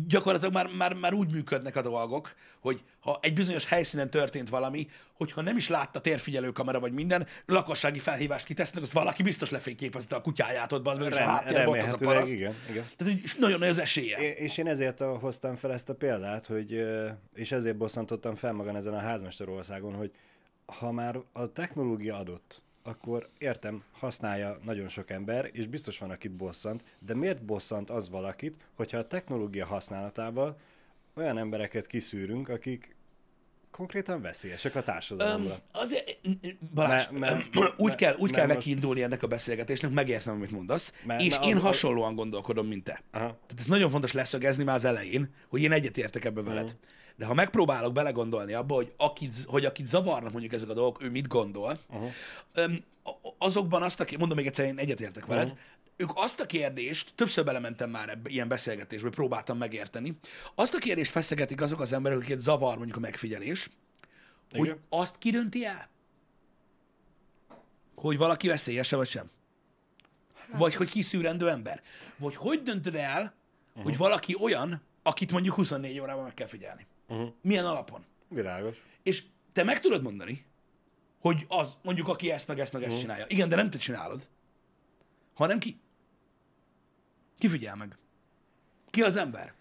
[0.07, 4.89] gyakorlatilag már, már, már úgy működnek a dolgok, hogy ha egy bizonyos helyszínen történt valami,
[5.13, 10.17] hogyha nem is látta térfigyelő kamera vagy minden, lakossági felhívást kitesznek, azt valaki biztos lefényképezte
[10.17, 12.33] a kutyáját ott, és a háttérben az a paraszt.
[12.33, 12.85] igen, igen.
[12.97, 14.19] Tehát hogy nagyon nagy az esélye.
[14.19, 16.85] É- És én ezért hoztam fel ezt a példát, hogy,
[17.35, 20.11] és ezért bosszantottam fel magam ezen a házmesterországon, hogy
[20.67, 26.33] ha már a technológia adott, akkor értem, használja nagyon sok ember, és biztos van, akit
[26.33, 30.59] bosszant, de miért bosszant az valakit, hogyha a technológia használatával
[31.14, 32.95] olyan embereket kiszűrünk, akik
[33.71, 35.51] konkrétan veszélyesek a társadalomra.
[35.53, 36.19] Öm, azért,
[36.75, 39.90] Balázs, Me- me- úgy me- kell, úgy me- kell most- neki indulni ennek a beszélgetésnek,
[39.90, 43.03] megértem, amit mondasz, Me- és me- én az- hasonlóan gondolkodom, mint te.
[43.11, 43.25] Aha.
[43.27, 46.77] Tehát ez nagyon fontos leszögezni már az elején, hogy én egyetértek ebbe veled.
[47.21, 51.11] De ha megpróbálok belegondolni abba, hogy akit, hogy akit zavarnak mondjuk ezek a dolgok, ő
[51.11, 52.73] mit gondol, uh-huh.
[53.39, 55.61] azokban azt a kérdést, mondom még egyszer, én egyetértek veled, uh-huh.
[55.97, 60.19] ők azt a kérdést, többször belementem már ebbe, ilyen beszélgetésbe, próbáltam megérteni,
[60.55, 63.71] azt a kérdést feszegetik azok az emberek, akiket zavar mondjuk a megfigyelés,
[64.51, 64.79] hogy Igen.
[64.89, 65.89] azt kidönti el,
[67.95, 69.31] hogy valaki veszélyese vagy sem.
[70.57, 71.83] Vagy hogy kiszűrendő ember.
[72.17, 73.35] Vagy hogy döntöd el,
[73.69, 73.85] uh-huh.
[73.85, 76.87] hogy valaki olyan, akit mondjuk 24 órában meg kell figyelni.
[77.11, 77.33] Uh-huh.
[77.42, 78.05] Milyen alapon?
[78.29, 78.77] Világos.
[79.03, 80.44] És te meg tudod mondani,
[81.20, 83.01] hogy az, mondjuk aki ezt, meg ezt, meg ezt Mhm.
[83.01, 83.25] csinálja.
[83.29, 84.29] Igen, de nem te csinálod,
[85.35, 85.79] hanem ki.
[87.38, 87.96] Ki figyel meg?
[88.90, 89.53] Ki az ember?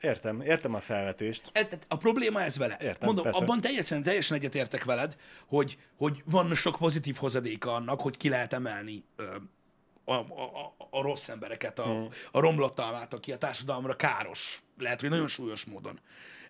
[0.00, 1.50] Értem, értem a felvetést.
[1.88, 2.76] A probléma ez vele.
[2.80, 3.40] Értem, Mondom, persze.
[3.40, 5.16] abban teljesen, teljesen egyetértek veled,
[5.46, 9.36] hogy, hogy van sok pozitív hozadéka annak, hogy ki lehet emelni ö,
[10.04, 12.06] a, a, a, a rossz embereket, a, Mhm.
[12.32, 14.62] a romlott almát, aki a társadalomra káros.
[14.78, 16.00] Lehet, hogy nagyon súlyos módon.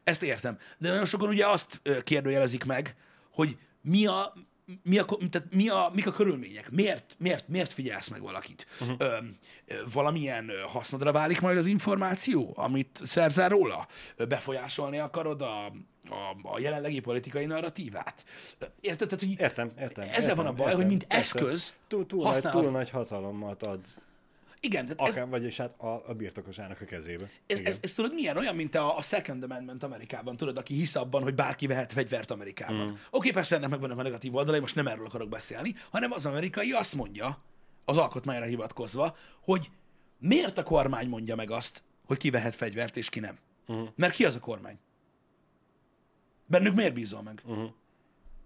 [0.09, 0.59] Ezt értem.
[0.79, 2.97] De nagyon sokan ugye azt kérdőjelezik meg,
[3.33, 4.33] hogy mi a,
[4.83, 6.71] mi a, tehát mi a, mik a körülmények?
[6.71, 8.67] Miért, miért, miért figyelsz meg valakit?
[8.81, 8.97] Uh-huh.
[8.99, 9.17] Ö,
[9.93, 13.87] valamilyen hasznodra válik majd az információ, amit szerzel róla?
[14.29, 15.65] Befolyásolni akarod a,
[16.11, 18.25] a, a jelenlegi politikai narratívát?
[18.81, 19.09] Érted?
[19.09, 20.05] Tehát, hogy Értem, értem.
[20.09, 20.81] Ezzel értem, van a baj, értem.
[20.81, 22.63] hogy mint eszköz túl, túl, nagy, használod.
[22.63, 23.81] túl nagy hatalommat ad
[24.61, 27.31] Igen, tehát ez, akár, vagyis hát a, a birtokosának a kezébe.
[27.47, 28.37] Ez, ez, ez tudod milyen?
[28.37, 32.31] Olyan, mint a, a Second Amendment Amerikában, tudod, aki hisz abban, hogy bárki vehet fegyvert
[32.31, 32.87] Amerikában.
[32.87, 32.91] Mm.
[32.91, 36.27] Oké, okay, persze ennek megvannak a negatív oldalai, most nem erről akarok beszélni, hanem az
[36.27, 37.43] amerikai azt mondja,
[37.85, 39.71] az alkotmányra hivatkozva, hogy
[40.19, 43.39] miért a kormány mondja meg azt, hogy ki vehet fegyvert és ki nem.
[43.67, 43.89] Uh-huh.
[43.97, 44.79] Mert ki az a kormány?
[46.47, 47.43] Bennük miért bízol meg?
[47.47, 47.65] Mhm.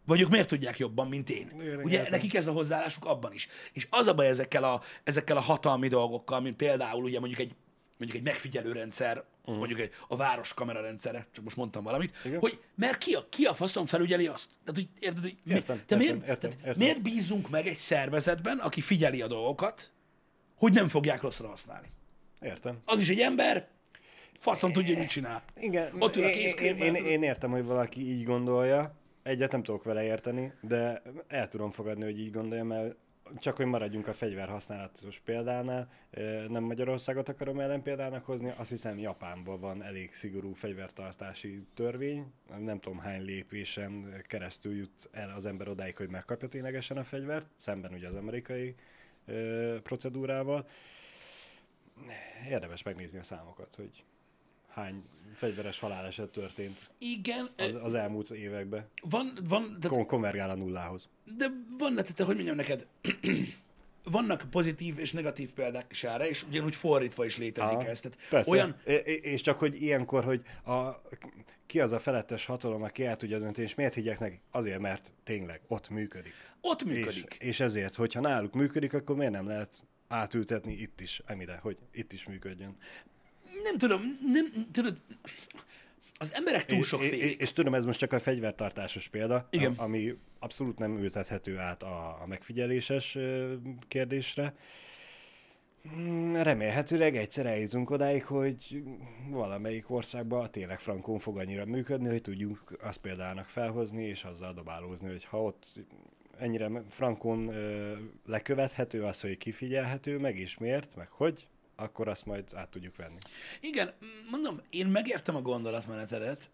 [0.05, 1.53] Vagy ők miért tudják jobban, mint én?
[1.61, 3.49] Igen, Ugye nekik ez a hozzáállásuk abban is.
[3.73, 7.55] És az a baj ezekkel a, ezekkel a hatalmi dolgokkal, mint például ugye mondjuk egy,
[7.99, 9.57] mondjuk egy megfigyelő rendszer, uh-huh.
[9.57, 12.39] mondjuk egy, a város kamera rendszere, csak most mondtam valamit, Igen.
[12.39, 14.49] hogy mert ki a, ki a faszon felügyeli azt?
[14.65, 16.75] Tehát, hogy érted, hogy mi, Értem, te értem, miért, értem, tehát értem.
[16.79, 19.93] miért bízunk meg egy szervezetben, aki figyeli a dolgokat,
[20.57, 21.89] hogy nem fogják rosszra használni?
[22.41, 22.79] Értem.
[22.85, 23.69] Az is egy ember,
[24.39, 25.43] faszon tudja, hogy mit csinál.
[25.57, 29.63] Igen, Ott ül a én, én, én, én értem, hogy valaki így gondolja, egyet nem
[29.63, 32.97] tudok vele érteni, de el tudom fogadni, hogy így gondolja, mert
[33.39, 35.89] csak hogy maradjunk a fegyverhasználatos példánál,
[36.49, 42.99] nem Magyarországot akarom ellenpéldának hozni, azt hiszem Japánban van elég szigorú fegyvertartási törvény, nem tudom
[42.99, 48.09] hány lépésen keresztül jut el az ember odáig, hogy megkapja ténylegesen a fegyvert, szemben ugye
[48.09, 48.75] az amerikai
[49.83, 50.69] procedúrával.
[52.49, 54.05] Érdemes megnézni a számokat, hogy
[54.75, 55.03] hány
[55.35, 58.89] fegyveres haláleset történt Igen, az, az elmúlt években.
[59.03, 61.09] van, van, de, Kon- konvergál a nullához.
[61.37, 61.47] de
[61.79, 62.87] van, tehát, hogy mondjam neked,
[64.05, 68.01] vannak pozitív és negatív példák is erre, és ugyanúgy fordítva is létezik Aha, ez.
[68.01, 68.51] Tehát Persze.
[68.51, 71.03] olyan, É- És csak hogy ilyenkor, hogy a,
[71.67, 74.41] ki az a felettes hatalom, aki el tudja dönteni, és miért higgyek neki?
[74.51, 76.33] Azért, mert tényleg ott működik.
[76.61, 77.37] ott működik.
[77.39, 81.79] És, és ezért, hogyha náluk működik, akkor miért nem lehet átültetni itt is, emire, hogy
[81.93, 82.77] itt is működjön.
[83.63, 84.97] Nem tudom, nem, tudod,
[86.19, 87.41] az emberek túl sok és, félik.
[87.41, 89.75] és tudom, ez most csak a fegyvertartásos példa, Igen.
[89.77, 93.19] a- ami abszolút nem ültethető át a, a megfigyeléses
[93.89, 94.55] kérdésre.
[95.97, 98.83] Mm, Remélhetőleg egyszer eljutunk odáig, hogy
[99.29, 105.09] valamelyik országban tényleg frankon fog annyira működni, hogy tudjuk azt példának felhozni, és azzal dobálózni,
[105.11, 105.67] hogy ha ott
[106.39, 107.93] ennyire frankon ö,
[108.27, 113.19] lekövethető az, hogy kifigyelhető, meg is miért, meg hogy, akkor azt majd át tudjuk venni.
[113.61, 113.93] Igen,
[114.31, 116.51] mondom, én megértem a gondolatmenetedet,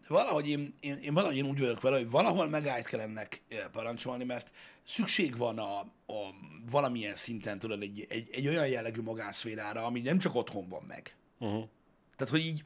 [0.00, 3.42] de valahogy én, én, én valahogy én úgy vagyok vele, hogy valahol megállt kell ennek
[3.48, 4.50] eh, parancsolni, mert
[4.84, 6.34] szükség van a, a
[6.70, 11.16] valamilyen szinten, tudod, egy, egy, egy olyan jellegű magánszférára, ami nem csak otthon van meg.
[11.38, 11.68] Uh-huh.
[12.16, 12.64] Tehát, hogy így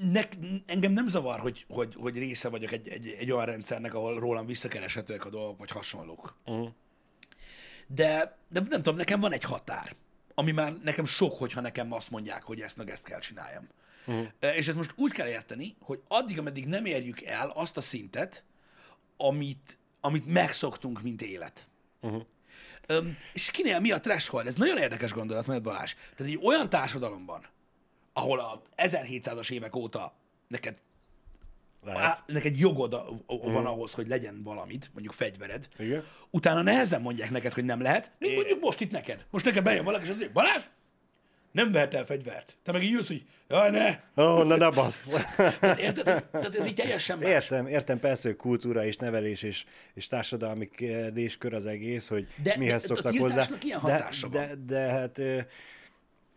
[0.00, 0.22] ne,
[0.66, 4.46] engem nem zavar, hogy, hogy, hogy része vagyok egy, egy, egy olyan rendszernek, ahol rólam
[4.46, 6.36] visszakereshetőek a dolgok, vagy hasonlók.
[6.44, 6.68] Uh-huh.
[7.86, 9.94] De, de nem tudom, nekem van egy határ,
[10.34, 13.68] ami már nekem sok, hogyha nekem azt mondják, hogy ezt meg ezt kell csináljam.
[14.06, 14.26] Uh-huh.
[14.56, 18.44] És ezt most úgy kell érteni, hogy addig, ameddig nem érjük el azt a szintet,
[19.16, 21.68] amit, amit megszoktunk, mint élet.
[22.00, 22.22] Uh-huh.
[22.86, 24.46] Öm, és kinél mi a threshold?
[24.46, 25.94] Ez nagyon érdekes gondolat, mert Balázs.
[25.94, 27.46] Tehát egy olyan társadalomban,
[28.12, 30.14] ahol a 1700-as évek óta
[30.48, 30.76] neked,
[31.94, 32.02] Lehet.
[32.10, 36.04] á, neked jogod a, a, van ahhoz, hogy legyen valamit, mondjuk fegyvered, Igen.
[36.30, 39.26] utána nehezen mondják neked, hogy nem lehet, mint mondjuk most itt neked.
[39.30, 40.62] Most neked bejön valaki, és azt mondja, Balázs,
[41.52, 42.56] nem vehet el fegyvert.
[42.62, 44.00] Te meg így ülsz, hogy jaj, ne.
[44.24, 45.08] Ó, na ne bassz.
[45.60, 46.24] Tehát, érted?
[46.24, 47.28] Tehát ez így teljesen más.
[47.28, 52.50] Értem, értem persze, hogy kultúra és nevelés és, és társadalmi kérdéskör az egész, hogy De-
[52.50, 53.46] de, mihez de a szoktak hozzá.
[53.46, 54.30] tiltásnak ilyen de, van.
[54.30, 55.38] de, de hát ö,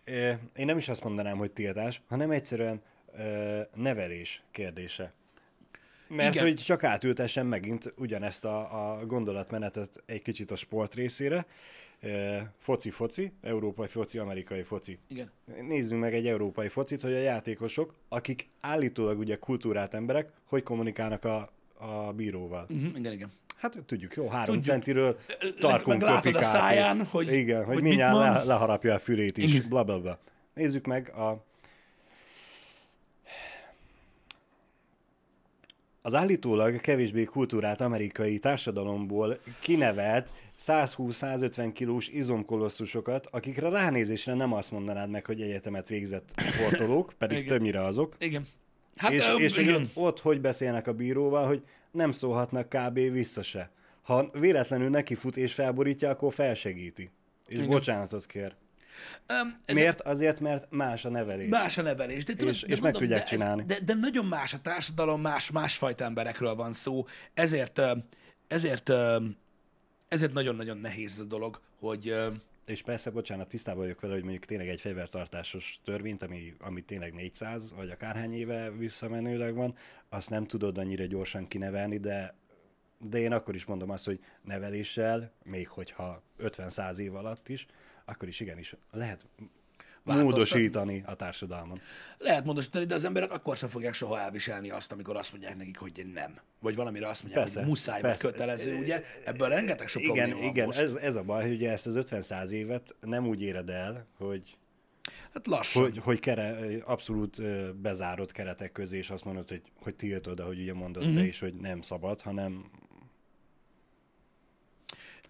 [0.05, 2.81] ö, én nem is azt mondanám, hogy tiltás, hanem egyszerűen
[3.17, 5.13] ö, nevelés kérdése.
[6.09, 6.45] Mert Igen.
[6.45, 8.59] hogy csak átültessen megint ugyanezt a,
[8.99, 11.45] a gondolatmenetet egy kicsit a sport részére.
[12.01, 14.97] Ö, Foci-foci, európai foci, amerikai foci.
[15.07, 15.31] Igen.
[15.67, 21.25] Nézzünk meg egy európai focit, hogy a játékosok, akik állítólag ugye kultúrát emberek, hogy kommunikálnak
[21.25, 22.65] a, a bíróval.
[22.69, 23.31] Uh-huh, igen, igen.
[23.57, 24.63] Hát tudjuk, jó, három Tudjuk.
[24.63, 28.99] centiről Meg- tarkunk meg látod a száján, hogy- igen, hogy, hogy mindjárt le, leharapja a
[28.99, 30.19] fülét is, bla, bla, bla.
[30.53, 31.45] Nézzük meg a
[36.01, 45.09] az állítólag kevésbé kultúrát amerikai társadalomból kinevelt 120-150 kilós izomkolosszusokat, akikre ránézésre nem azt mondanád
[45.09, 47.47] meg, hogy egyetemet végzett sportolók, pedig Igen.
[47.49, 48.15] többnyire azok.
[48.19, 48.45] Igen.
[48.95, 49.81] Hát, és, ö, és igen.
[49.81, 52.93] ott, ott hogy beszélnek a bíróval, hogy nem szólhatnak kb.
[52.93, 53.71] vissza se.
[54.01, 57.09] Ha véletlenül neki fut és felborítja, akkor felsegíti.
[57.47, 57.69] És Igen.
[57.69, 58.55] bocsánatot kér.
[59.27, 60.01] Öm, ez Miért?
[60.01, 61.49] Azért, mert más a nevelés.
[61.49, 62.23] Más a nevelés.
[62.23, 63.63] De, tudod, És- de és meg tudják de ez- csinálni.
[63.63, 67.05] De, de nagyon más a társadalom, más, másfajta emberekről van szó.
[67.33, 67.81] Ezért,
[68.47, 68.91] ezért,
[70.07, 72.15] ezért nagyon-nagyon nehéz ez a dolog, hogy
[72.65, 77.13] És persze, bocsánat, tisztában vagyok vele, hogy mondjuk tényleg egy fegyvertartásos törvényt, ami, ami tényleg
[77.13, 79.75] 400 vagy akárhány éve visszamenőleg van,
[80.09, 82.37] azt nem tudod annyira gyorsan kinevelni, de
[83.09, 87.65] de én akkor is mondom azt, hogy neveléssel, még hogyha 50-100 év alatt is,
[88.09, 89.27] akkor is igenis lehet
[90.03, 91.79] módosítani a társadalmon.
[92.17, 95.77] lehet módosítani, de az emberek akkor sem fogják soha elviselni azt, amikor azt mondják nekik,
[95.77, 96.39] hogy nem.
[96.59, 98.27] Vagy valamire azt mondják, Persze, hogy muszáj, vagy persze.
[98.29, 99.03] kötelező, ugye?
[99.25, 102.49] Ebből rengeteg sok Igen, probléma igen ez, ez a baj, hogy ugye ezt az 50-100
[102.49, 104.57] évet nem úgy éred el, hogy,
[105.33, 105.81] Hát lassan.
[105.83, 110.59] hogy, hogy kere, abszolút ö, bezárott keretek közé, és azt mondod, hogy, hogy tiltod, ahogy
[110.59, 111.11] ugye mondod Mhm.
[111.11, 111.23] uh-huh.
[111.23, 112.69] te is, hogy nem szabad, hanem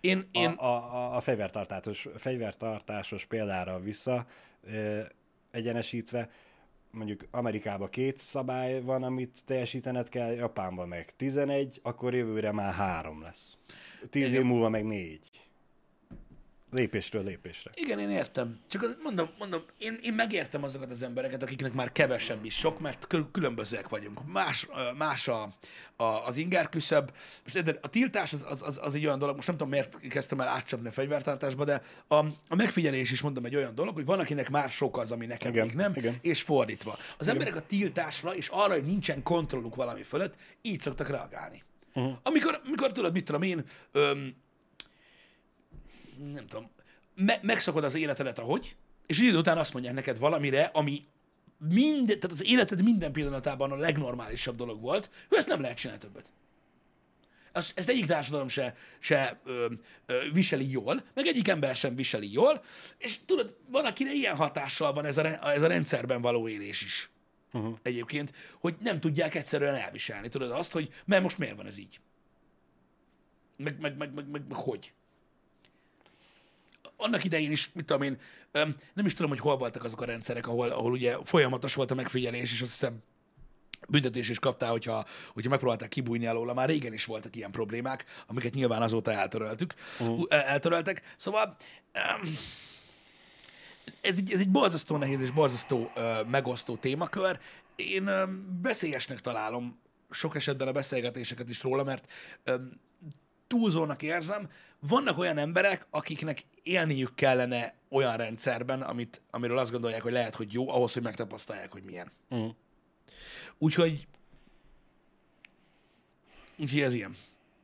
[0.02, 4.26] Én, én, a, a, a fegyvertartásos, fegyvertartásos példára vissza
[4.64, 5.02] ö,
[5.52, 6.30] egyenesítve,
[6.92, 13.22] mondjuk Amerikában két szabály van, amit teljesítened kell, Japánban meg 11, akkor jövőre már három
[13.22, 13.58] lesz.
[14.10, 15.29] Tíz év múlva meg négy.
[16.72, 17.72] Lépésről lépésre.
[17.74, 18.60] Igen, én értem.
[18.68, 22.80] Csak az, mondom, mondom én, én megértem azokat az embereket, akiknek már kevesebb is sok,
[22.80, 24.32] mert kül- különbözőek vagyunk.
[24.32, 25.50] Más, más a,
[25.96, 27.12] a, az inger küszöb.
[27.44, 30.40] Most a tiltás az, az, az, az egy olyan dolog, most nem tudom, miért kezdtem
[30.42, 32.16] el átcsapni a fegyvertartásba, de a,
[32.48, 35.52] a megfigyelés is mondom egy olyan dolog, hogy van, akinek már sok az, ami nekem
[35.52, 36.18] Igen, még nem, igen.
[36.22, 36.98] és fordítva.
[37.18, 41.64] Az emberek a tiltásra és arra, hogy nincsen kontrolluk valami fölött, így szoktak reagálni.
[41.94, 42.18] Uh-huh.
[42.24, 44.36] Amikor, amikor tudod, mit tudom én, öm,
[46.24, 46.70] nem tudom,
[47.16, 51.02] me- megszakod az életedet, ahogy, és idő után azt mondják neked valamire, ami
[51.58, 56.02] minden, tehát az életed minden pillanatában a legnormálisabb dolog volt, hogy ezt nem lehet csinálni
[56.02, 56.32] többet.
[57.52, 59.74] Ezt, ezt egyik társadalom se, se ö,
[60.06, 62.64] ö, viseli jól, meg egyik ember sem viseli jól,
[62.98, 67.10] és tudod, van, akire ilyen hatással van ez a, ez a rendszerben való élés is.
[67.54, 67.78] Uh-huh.
[67.82, 70.28] Egyébként, hogy nem tudják egyszerűen elviselni.
[70.28, 72.00] Tudod azt, hogy mert most miért van ez így?
[73.58, 74.94] Meg, meg, meg, meg, meg, meg hogy?
[77.00, 78.18] Annak idején is, mit tudom én,
[78.94, 81.96] nem is tudom, hogy hol voltak azok a rendszerek, ahol, ahol ugye folyamatos volt a
[81.96, 83.04] megfigyelés, és azt hiszem
[83.88, 86.54] büntetés is kaptál, hogyha, hogyha megpróbálták kibújni alóla.
[86.54, 90.24] Már régen is voltak ilyen problémák, amiket nyilván azóta eltöröltük, uh.
[90.30, 91.16] eltöröltek.
[91.18, 91.56] Szóval
[94.02, 95.92] ez egy, ez egy borzasztó nehéz és borzasztó
[96.28, 97.40] megosztó témakör.
[97.76, 98.24] Én ö,
[98.62, 102.08] veszélyesnek találom sok esetben a beszélgetéseket is róla, mert
[103.48, 104.50] túlzónak érzem.
[104.80, 110.54] Vannak olyan emberek, akiknek élniük kellene olyan rendszerben, amit, amiről azt gondolják, hogy lehet, hogy
[110.54, 112.12] jó, ahhoz, hogy megtapasztalják, hogy milyen.
[112.30, 112.56] Uh-huh.
[113.58, 114.08] Úgyhogy
[116.58, 117.16] úgyhogy ez ilyen.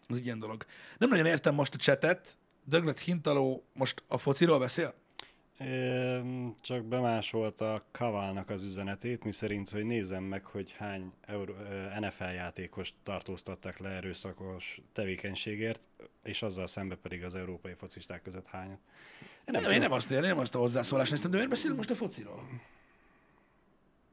[0.07, 0.65] Ez egy ilyen dolog.
[0.97, 2.37] Nem nagyon értem most a csetet.
[2.63, 4.93] Döglet Hintaló most a fociról beszél?
[6.61, 11.35] Csak bemásolta Kavalnak az üzenetét, mi szerint, hogy nézzem meg, hogy hány ö,
[11.99, 15.87] NFL játékost tartóztattak le erőszakos tevékenységért,
[16.23, 18.79] és azzal szembe pedig az európai focisták között hányat.
[19.21, 21.77] Én Nem, nem, én nem azt, én nem azt a hozzászólást néztem, de miért beszélünk
[21.77, 22.61] most a fociról?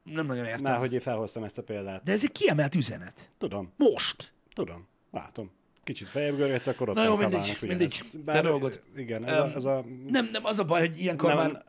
[0.03, 0.71] Nem nagyon értem.
[0.71, 2.03] Már hogy én felhoztam ezt a példát.
[2.03, 3.29] De ez egy kiemelt üzenet.
[3.37, 4.33] Tudom, Most.
[4.53, 5.51] tudom, látom.
[5.83, 8.03] Kicsit feljebb görgetsz, akkor ott Na jó, Kavalnak mindegy.
[8.11, 8.35] ugyanez.
[8.35, 8.81] Te dolgod.
[8.95, 11.63] Igen, ez, a, ez a Nem, nem, az a baj, hogy ilyenkor nem, már...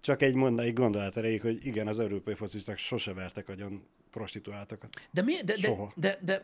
[0.00, 4.88] csak egy, monda, egy gondolat erejéig, hogy igen, az európai focisták sose vertek agyon prostituáltakat.
[5.10, 5.32] De mi?
[5.34, 5.92] De, de, Soha.
[5.96, 6.42] de, de,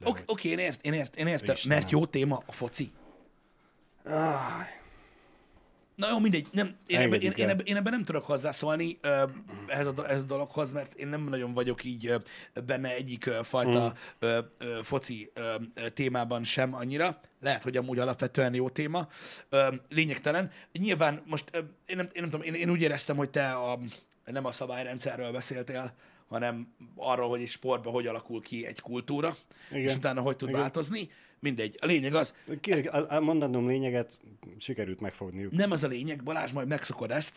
[0.00, 0.22] de Oké, hogy.
[0.26, 1.78] okay, én, ért, én, ért, én értem, Istenem.
[1.78, 2.90] mert jó téma a foci.
[4.04, 4.66] Áj.
[5.98, 6.46] Na jó, mindegy.
[6.52, 7.50] Nem, én, ebbe, én, én, el.
[7.50, 9.22] ebbe, én ebben nem tudok hozzászólni ö,
[9.66, 12.16] ehhez, a, ehhez a dologhoz, mert én nem nagyon vagyok így ö,
[12.66, 15.54] benne egyik ö, fajta ö, ö, foci ö,
[15.94, 17.20] témában sem annyira.
[17.40, 19.08] Lehet, hogy amúgy alapvetően jó téma.
[19.48, 20.50] Ö, lényegtelen.
[20.72, 23.78] Nyilván most ö, én nem, én nem tudom, én, én úgy éreztem, hogy te a,
[24.24, 25.94] nem a szabályrendszerről beszéltél,
[26.28, 29.34] hanem arról, hogy egy sportban hogy alakul ki egy kultúra,
[29.70, 29.82] Igen.
[29.82, 30.60] és utána hogy tud Igen.
[30.60, 31.10] változni.
[31.40, 31.76] Mindegy.
[31.80, 34.20] A lényeg az, Ki, a, a mondanom lényeget
[34.58, 35.52] sikerült megfogniuk.
[35.52, 37.36] nem az a lényeg, Balázs, majd megszokod ezt,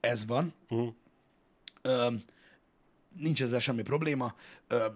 [0.00, 0.94] ez van, Uh-huh.
[1.82, 2.10] Ö,
[3.16, 4.34] nincs ezzel semmi probléma.
[4.68, 4.86] Ö,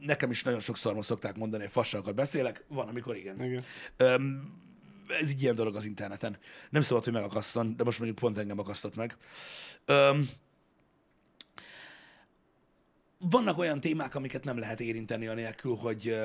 [0.00, 3.42] nekem is nagyon sokszor most szokták mondani, hogy fasságokat beszélek, van, amikor igen.
[3.44, 3.64] Igen.
[3.96, 4.16] Ö,
[5.20, 6.38] ez egy ilyen dolog az interneten.
[6.70, 9.16] Nem szabad, hogy megakasszon, de most mondjuk pont engem akasztott meg.
[9.84, 10.18] Ö,
[13.18, 16.16] vannak olyan témák, amiket nem lehet érinteni anélkül, hogy,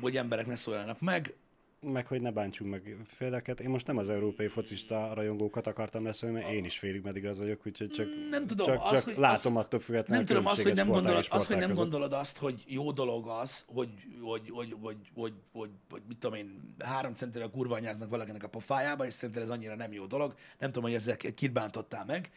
[0.00, 1.34] hogy emberek ne szóljanak meg.
[1.80, 3.60] Meg, hogy ne bántsunk meg féleket.
[3.60, 7.38] Én most nem az európai focista rajongókat akartam leszólni, mert én is félig meddig az
[7.38, 10.46] vagyok, úgyhogy csak, Nem tudom, csak, az, csak hogy- látom az- attól függetlenül Nem tudom,
[10.52, 13.88] azt, hogy nem, gondolod, azt, hogy nem gondolod azt, hogy jó dolog az, hogy,
[14.20, 19.06] hogy, hogy, hogy, hogy, hogy, hogy mit tudom én, három centivel kurványáznak valakinek a pofájába,
[19.06, 20.34] és szerinted ez annyira nem jó dolog.
[20.58, 22.30] Nem tudom, hogy ezzel kit bántottál meg,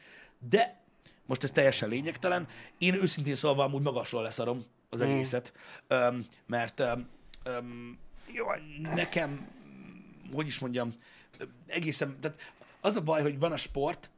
[0.49, 0.79] de
[1.25, 2.47] most ez teljesen lényegtelen.
[2.77, 5.53] Én őszintén szólva amúgy magasról leszarom az egészet,
[5.93, 6.19] mm.
[6.45, 6.83] mert
[7.43, 7.97] öm,
[8.31, 8.45] jó,
[8.81, 9.47] nekem,
[10.33, 10.91] hogy is mondjam,
[11.67, 14.09] egészen, tehát az a baj, hogy van a sport,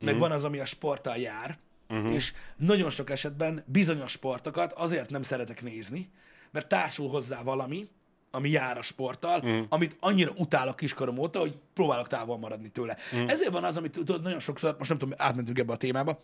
[0.00, 1.58] meg van az, ami a sporttal jár,
[1.88, 2.14] uh-huh.
[2.14, 6.10] és nagyon sok esetben bizonyos sportokat azért nem szeretek nézni,
[6.50, 7.88] mert társul hozzá valami,
[8.30, 9.66] ami jár a sporttal, uh-huh.
[9.68, 12.96] amit annyira utálok kiskorom óta, hogy próbálok távol maradni tőle.
[13.12, 13.30] Uh-huh.
[13.30, 16.20] Ezért van az, amit tudod, nagyon sokszor, most nem tudom, átmentünk ebbe a témába,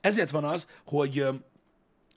[0.00, 1.26] ezért van az, hogy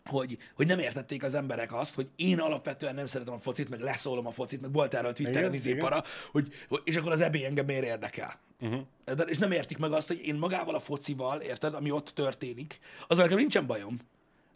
[0.09, 3.79] hogy, hogy nem értették az emberek azt, hogy én alapvetően nem szeretem a focit, meg
[3.79, 5.81] leszólom a focit, meg volt erről Twitteren Igen, izé igen.
[5.81, 8.39] para, hogy, hogy, és akkor az EB engem miért érdekel.
[8.59, 8.81] Uh-huh.
[9.25, 13.23] És nem értik meg azt, hogy én magával a focival, érted, ami ott történik, azzal
[13.23, 13.97] nekem nincsen bajom.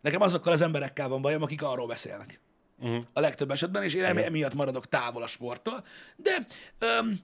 [0.01, 2.39] Nekem azokkal az emberekkel van bajom, akik arról beszélnek.
[2.79, 3.03] Uh-huh.
[3.13, 5.85] A legtöbb esetben, és én emi- emiatt maradok távol a sporttól.
[6.15, 6.45] De
[6.79, 7.19] öm,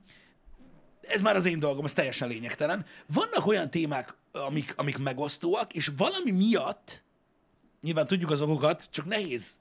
[1.01, 2.86] ez már az én dolgom, ez teljesen lényegtelen.
[3.07, 7.03] Vannak olyan témák, amik, amik megosztóak, és valami miatt,
[7.84, 9.59] nyilván tudjuk az okokat, csak nehéz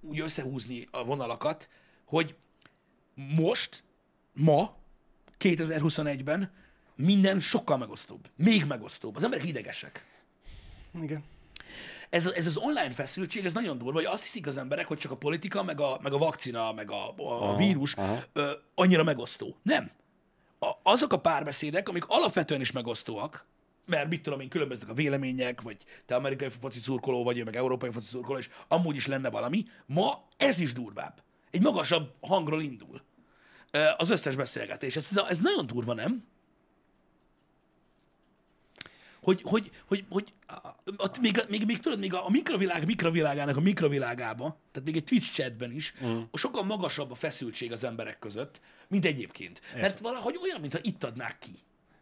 [0.00, 1.68] úgy összehúzni a vonalakat,
[2.04, 2.34] hogy
[3.14, 3.84] most
[4.32, 4.76] ma,
[5.38, 6.52] 2021-ben
[6.94, 8.30] minden sokkal megosztóbb.
[8.36, 9.16] Még megosztóbb.
[9.16, 10.04] Az emberek idegesek.
[11.02, 11.24] Igen.
[12.10, 15.12] Ez, ez az online feszültség, ez nagyon durva, hogy azt hiszik az emberek, hogy csak
[15.12, 18.22] a politika, meg a, meg a vakcina, meg a, a, a vírus aha.
[18.32, 19.56] ö, annyira megosztó.
[19.62, 19.90] Nem.
[20.58, 23.46] A, azok a párbeszédek, amik alapvetően is megosztóak,
[23.88, 25.76] mert mit tudom én, különböznek a vélemények, vagy
[26.06, 29.66] te amerikai foci szurkoló vagy, ő meg európai foci szurkoló, és amúgy is lenne valami,
[29.86, 31.22] ma ez is durvább.
[31.50, 33.02] Egy magasabb hangról indul
[33.96, 34.96] az összes beszélgetés.
[34.96, 36.24] Ez, ez nagyon durva, nem?
[39.28, 40.32] hogy, hogy, hogy, hogy
[40.96, 45.04] ott még, még, még, tudod, még a, a mikrovilág mikrovilágának a mikrovilágába, tehát még egy
[45.04, 46.20] Twitch chatben is, mm.
[46.32, 49.60] sokkal magasabb a feszültség az emberek között, mint egyébként.
[49.66, 49.80] Értem.
[49.80, 51.50] Mert valahogy olyan, mintha itt adnák ki.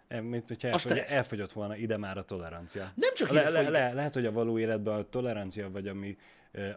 [0.09, 2.93] E, Mint hogyha elfogy, elfogyott volna ide már a tolerancia.
[2.95, 6.17] Nem csak le, le, le, Lehet, hogy a való életben a tolerancia, vagy ami,
[6.53, 6.75] eh,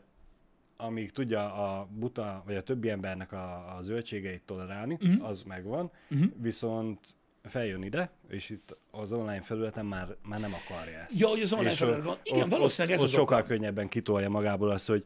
[0.77, 5.27] amíg tudja a buta, vagy a többi embernek a, a zöldségeit tolerálni, uh-huh.
[5.27, 6.31] az megvan, uh-huh.
[6.41, 11.19] viszont feljön ide, és itt az online felületen már, már nem akarja ezt.
[11.19, 12.17] Ja, hogy az online felületen van.
[12.23, 13.47] Igen, ott- valószínűleg ez ott az sokkal oka.
[13.47, 15.05] könnyebben kitolja magából azt, hogy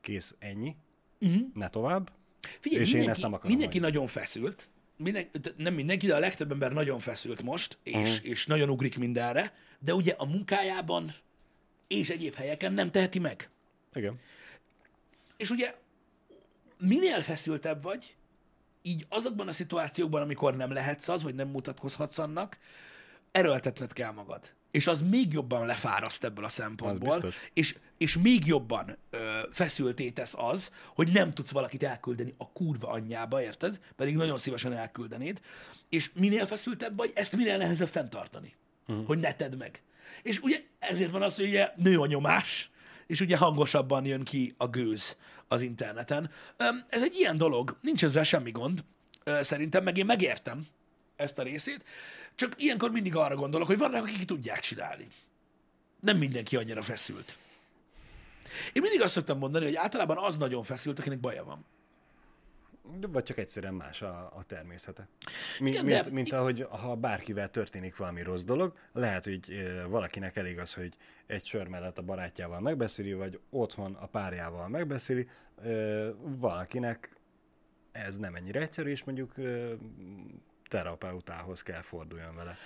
[0.00, 0.76] kész, ennyi,
[1.20, 1.42] uh-huh.
[1.54, 2.10] ne tovább.
[2.60, 3.92] Figyelj, És én mindenki, ezt nem akarom mindenki hagyni.
[3.92, 4.70] nagyon feszült.
[5.02, 8.30] Minden, de nem mindenki, de a legtöbb ember nagyon feszült most, és, uh-huh.
[8.30, 11.14] és nagyon ugrik mindenre, de ugye a munkájában
[11.86, 13.50] és egyéb helyeken nem teheti meg.
[13.92, 14.20] Igen.
[15.36, 15.74] És ugye
[16.78, 18.16] minél feszültebb vagy,
[18.82, 22.58] így azokban a szituációkban, amikor nem lehetsz az, vagy nem mutatkozhatsz annak,
[23.30, 24.52] erőltetned kell magad.
[24.70, 29.18] És az még jobban lefáraszt ebből a szempontból, és, és még jobban ö,
[29.50, 33.80] feszülté tesz az, hogy nem tudsz valakit elküldeni a kurva anyjába, érted?
[33.96, 35.40] Pedig nagyon szívesen elküldenéd.
[35.88, 38.54] És minél feszültebb vagy, ezt minél nehezebb fenntartani.
[38.88, 39.06] Uh-huh.
[39.06, 39.82] Hogy ne tedd meg.
[40.22, 42.70] És ugye ezért van az, hogy ugye nő a nyomás,
[43.06, 45.16] és ugye hangosabban jön ki a gőz
[45.48, 46.30] az interneten.
[46.88, 48.84] Ez egy ilyen dolog, nincs ezzel semmi gond,
[49.40, 50.66] szerintem, meg én megértem
[51.20, 51.84] ezt a részét,
[52.34, 55.06] csak ilyenkor mindig arra gondolok, hogy vannak, akik ki tudják csinálni.
[56.00, 57.38] Nem mindenki annyira feszült.
[58.72, 61.64] Én mindig azt szoktam mondani, hogy általában az nagyon feszült, akinek baja van.
[63.08, 65.08] Vagy csak egyszerűen más a, a természete.
[65.60, 70.36] Mi, Igen, mint, de- mint ahogy ha bárkivel történik valami rossz dolog, lehet, hogy valakinek
[70.36, 70.94] elég az, hogy
[71.26, 75.28] egy sör mellett a barátjával megbeszéli, vagy otthon a párjával megbeszéli,
[76.20, 77.16] valakinek
[77.92, 79.34] ez nem ennyire egyszerű, és mondjuk
[80.70, 82.56] terapeutához kell forduljon vele.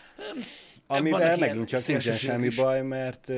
[0.86, 2.56] Amivel megint csak nincsen semmi is.
[2.56, 3.28] baj, mert,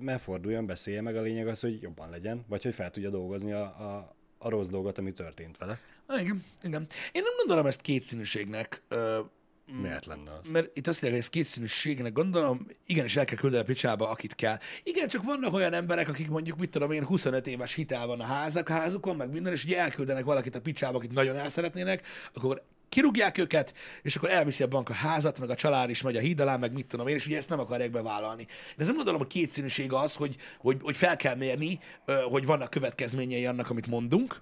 [0.00, 3.52] mert forduljon, beszélje meg, a lényeg az, hogy jobban legyen, vagy hogy fel tudja dolgozni
[3.52, 5.78] a, a, a rossz dolgot, ami történt vele.
[6.06, 6.86] Ah, Igen, igen.
[7.12, 9.18] Én nem gondolom ezt kétszínűségnek, ö,
[9.80, 10.48] Miért lenne az?
[10.50, 14.34] mert itt azt mondják, hogy ezt kétszínűségnek gondolom, igenis el kell küldeni a picsába, akit
[14.34, 14.58] kell.
[14.82, 18.24] Igen, csak vannak olyan emberek, akik mondjuk, mit tudom én, 25 éves hitel van a
[18.24, 22.62] házak, házukon, meg minden, és ugye elküldenek valakit a picsába, akit nagyon el szeretnének, akkor
[22.96, 26.20] kirúgják őket, és akkor elviszi a bank a házat, meg a család is megy a
[26.20, 28.44] híd alá, meg mit tudom én, és ugye ezt nem akarják bevállalni.
[28.44, 31.78] De ez nem gondolom, a kétszínűség az, hogy, hogy, hogy fel kell mérni,
[32.30, 34.40] hogy vannak következményei annak, amit mondunk,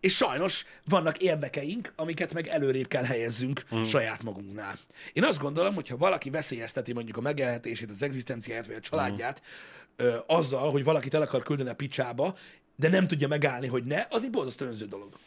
[0.00, 3.82] és sajnos vannak érdekeink, amiket meg előrébb kell helyezzünk mm.
[3.82, 4.74] saját magunknál.
[5.12, 9.42] Én azt gondolom, hogy ha valaki veszélyezteti mondjuk a megélhetését, az egzisztenciáját vagy a családját
[9.42, 10.06] mm.
[10.06, 12.36] ö, azzal, hogy valakit el akar küldeni a picsába,
[12.76, 15.18] de nem tudja megállni, hogy ne, az egy borzasztó önző dolog.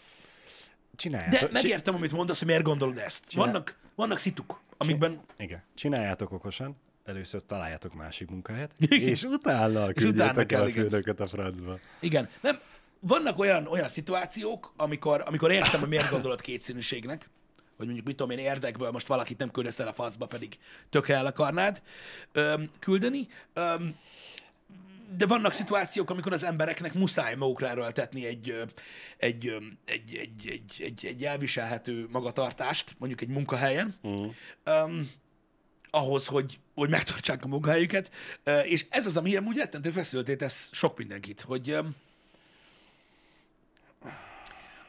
[0.96, 1.40] Csináljátok.
[1.40, 3.26] De megértem, amit mondasz, hogy miért gondolod ezt.
[3.28, 5.64] Csinál- Vannak, vannak szituk, amikben Igen.
[5.76, 6.76] Csináljátok okosan,
[7.06, 8.30] először találjátok másik
[8.78, 9.08] Igen.
[9.08, 11.80] és utána utána küldjétek kell, el a főnököt a francba.
[12.00, 12.30] Igen.
[12.42, 12.60] Nem,
[13.00, 17.30] vannak olyan, olyan szituációk, amikor, amikor értem, hogy miért gondolod kétszínűségnek,
[17.78, 20.58] hogy mondjuk mit tudom én érdekből most valakit nem küldesz el a faszba, pedig
[20.90, 21.82] tökre el akarnád
[22.32, 23.28] öm, küldeni.
[23.54, 23.96] Öm,
[25.18, 28.64] de vannak szituációk, amikor az embereknek muszáj magukra erőltetni egy,
[29.18, 34.26] egy, egy, egy, egy, egy, egy elviselhető magatartást, mondjuk egy munkahelyen, Mm.
[34.66, 35.10] um,
[35.90, 38.12] ahhoz, hogy, hogy megtartsák a munkahelyüket,
[38.44, 41.96] Ö, és ez az, ami amúgy rettentő feszülté tesz sok mindenkit, hogy, öm,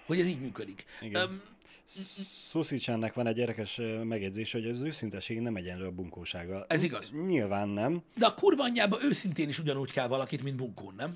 [0.07, 0.85] hogy ez így működik.
[1.01, 1.23] Igen.
[1.23, 1.43] Öm,
[1.85, 6.65] Szuszicsennek van egy érdekes megjegyzés, hogy az őszinteség nem egyenlő a bunkósággal.
[6.69, 7.11] Ez igaz.
[7.27, 8.03] Nyilván nem.
[8.17, 11.15] De a kurva anyjába őszintén is ugyanúgy kell valakit, mint bunkón, nem?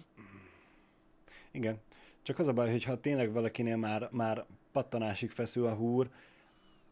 [1.51, 1.81] Igen.
[2.23, 6.11] Csak az a baj, hogy ha tényleg valakinél már, már pattanásig feszül a húr,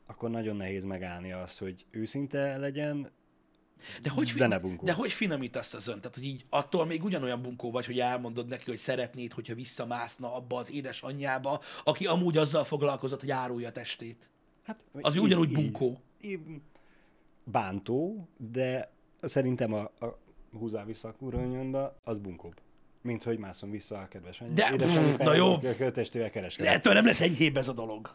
[0.06, 3.10] akkor nagyon nehéz megállni azt, hogy őszinte legyen,
[4.02, 4.84] De hogy, De ne bunkó.
[4.84, 6.00] de hogy finomítasz az ön?
[6.00, 10.34] Tehát, hogy így attól még ugyanolyan bunkó vagy, hogy elmondod neki, hogy szeretnéd, hogyha visszamászna
[10.34, 14.30] abba az édesanyjába, aki amúgy azzal foglalkozott, hogy árulja a testét.
[14.64, 16.00] Hát, Az í- ugyanúgy bunkó.
[16.20, 16.40] í-
[17.44, 20.18] Bántó, de szerintem a, a
[20.58, 22.54] húzál vissza a kurvanyonba, az bunkóbb.
[23.02, 24.76] Mint hogy mászom vissza a kedves anyja.
[24.76, 25.52] De- na jó.
[25.54, 25.60] a
[25.92, 26.70] testével De kereskedik.
[26.72, 28.12] ettől nem lesz enyhébb ez a dolog.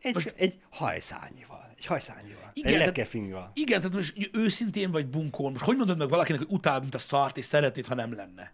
[0.00, 0.34] Egy, most...
[0.36, 1.63] egy hajszányival.
[1.76, 2.50] Egy hajszányival.
[2.52, 3.50] Igen, egy lepkefinggal.
[3.54, 6.98] Igen, tehát most őszintén vagy bunkón, most hogy mondod meg valakinek, hogy utáld, mint a
[6.98, 8.52] szart, és szeretnéd, ha nem lenne?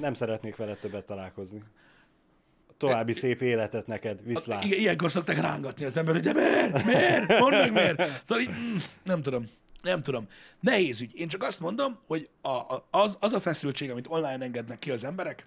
[0.00, 1.62] Nem szeretnék veled többet találkozni.
[2.76, 4.64] További szép életet neked, viszlát.
[4.64, 6.84] Igen, ilyenkor szokták rángatni az ember, hogy de miért?
[6.84, 7.38] Miért?
[7.38, 8.20] Mondd meg miért?
[8.24, 9.44] Szóval így, mm, nem tudom.
[9.82, 10.28] Nem tudom.
[10.60, 11.18] Nehéz ügy.
[11.18, 14.90] Én csak azt mondom, hogy a, a, az, az a feszültség, amit online engednek ki
[14.90, 15.46] az emberek,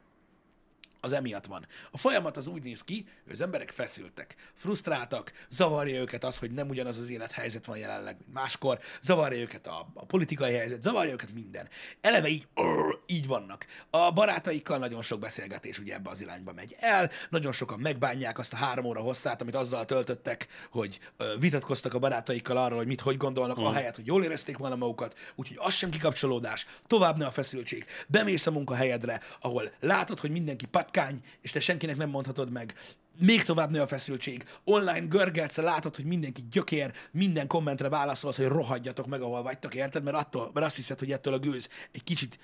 [1.03, 1.67] az emiatt van.
[1.91, 6.51] A folyamat az úgy néz ki, hogy az emberek feszültek, frusztráltak, zavarja őket az, hogy
[6.51, 11.11] nem ugyanaz az élethelyzet van jelenleg, mint máskor, zavarja őket a, a politikai helyzet, zavarja
[11.11, 11.67] őket minden.
[12.01, 13.65] Eleve így, arr, így vannak.
[13.89, 18.53] A barátaikkal nagyon sok beszélgetés ugye ebbe az irányba megy el, nagyon sokan megbánják azt
[18.53, 23.01] a három óra hosszát, amit azzal töltöttek, hogy ö, vitatkoztak a barátaikkal arról, hogy mit,
[23.01, 23.63] hogy gondolnak, mm.
[23.63, 27.85] ahelyett, hogy jól érezték volna magukat, úgyhogy az sem kikapcsolódás, tovább ne a feszültség.
[28.07, 32.73] Bemész a munkahelyedre, ahol látod, hogy mindenki patkány, és te senkinek nem mondhatod meg,
[33.19, 34.43] még tovább nő a feszültség.
[34.63, 40.03] Online görgetsz, látod, hogy mindenki gyökér, minden kommentre válaszolsz, hogy rohadjatok meg, ahol vagytok, érted?
[40.03, 42.39] Mert, attól, mert azt hiszed, hogy ettől a gőz egy kicsit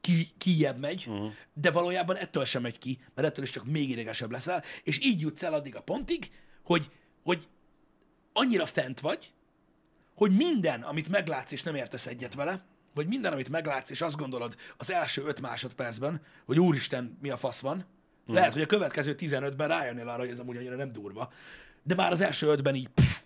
[0.00, 1.32] ki, kijebb megy, uh-huh.
[1.52, 5.20] de valójában ettől sem megy ki, mert ettől is csak még idegesebb leszel, és így
[5.20, 6.30] jutsz el addig a pontig,
[6.64, 6.90] hogy,
[7.22, 7.48] hogy
[8.32, 9.32] annyira fent vagy,
[10.14, 12.64] hogy minden, amit meglátsz és nem értesz egyet vele,
[12.94, 17.36] vagy minden, amit meglátsz és azt gondolod az első öt másodpercben, hogy úristen, mi a
[17.36, 17.84] fasz van,
[18.26, 18.34] hmm.
[18.34, 21.32] lehet, hogy a következő 15-ben rájönnél arra, hogy ez amúgy annyira nem durva,
[21.82, 23.18] de már az első ötben így, pff,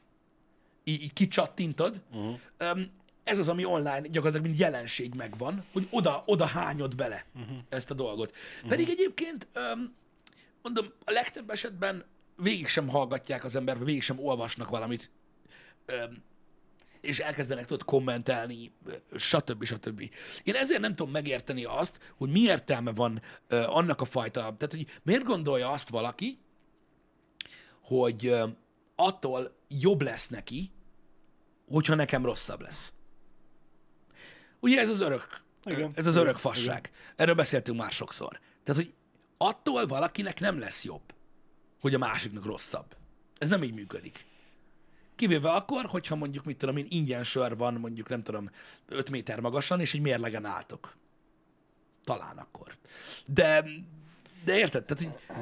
[0.84, 2.02] így, így kicsattintod.
[2.10, 2.38] Uh-huh.
[2.60, 2.90] Um,
[3.24, 7.56] ez az, ami online gyakorlatilag mint jelenség megvan, hogy oda, oda hányod bele uh-huh.
[7.68, 8.32] ezt a dolgot.
[8.54, 8.68] Uh-huh.
[8.68, 9.94] Pedig egyébként, um,
[10.62, 12.04] mondom, a legtöbb esetben
[12.36, 15.10] végig sem hallgatják az ember, vagy végig sem olvasnak valamit,
[15.92, 16.26] um,
[17.00, 18.72] és elkezdenek tudod kommentelni,
[19.16, 19.64] stb.
[19.64, 20.10] stb.
[20.42, 24.86] Én ezért nem tudom megérteni azt, hogy mi értelme van annak a fajta, tehát hogy
[25.02, 26.38] miért gondolja azt valaki,
[27.82, 28.36] hogy
[28.96, 30.70] attól jobb lesz neki,
[31.68, 32.92] hogyha nekem rosszabb lesz.
[34.60, 35.90] Ugye ez az örök, Igen.
[35.94, 36.90] ez az örök fasság.
[37.16, 38.40] Erről beszéltünk már sokszor.
[38.64, 38.94] Tehát, hogy
[39.36, 41.14] attól valakinek nem lesz jobb,
[41.80, 42.96] hogy a másiknak rosszabb.
[43.38, 44.26] Ez nem így működik.
[45.18, 48.50] Kivéve akkor, hogyha mondjuk, mit tudom én, ingyen sör van, mondjuk nem tudom,
[48.88, 50.96] 5 méter magasan, és egy mérlegen álltok.
[52.04, 52.76] Talán akkor.
[53.26, 53.64] De,
[54.44, 54.84] de érted?
[54.84, 55.36] Tehát, hogy,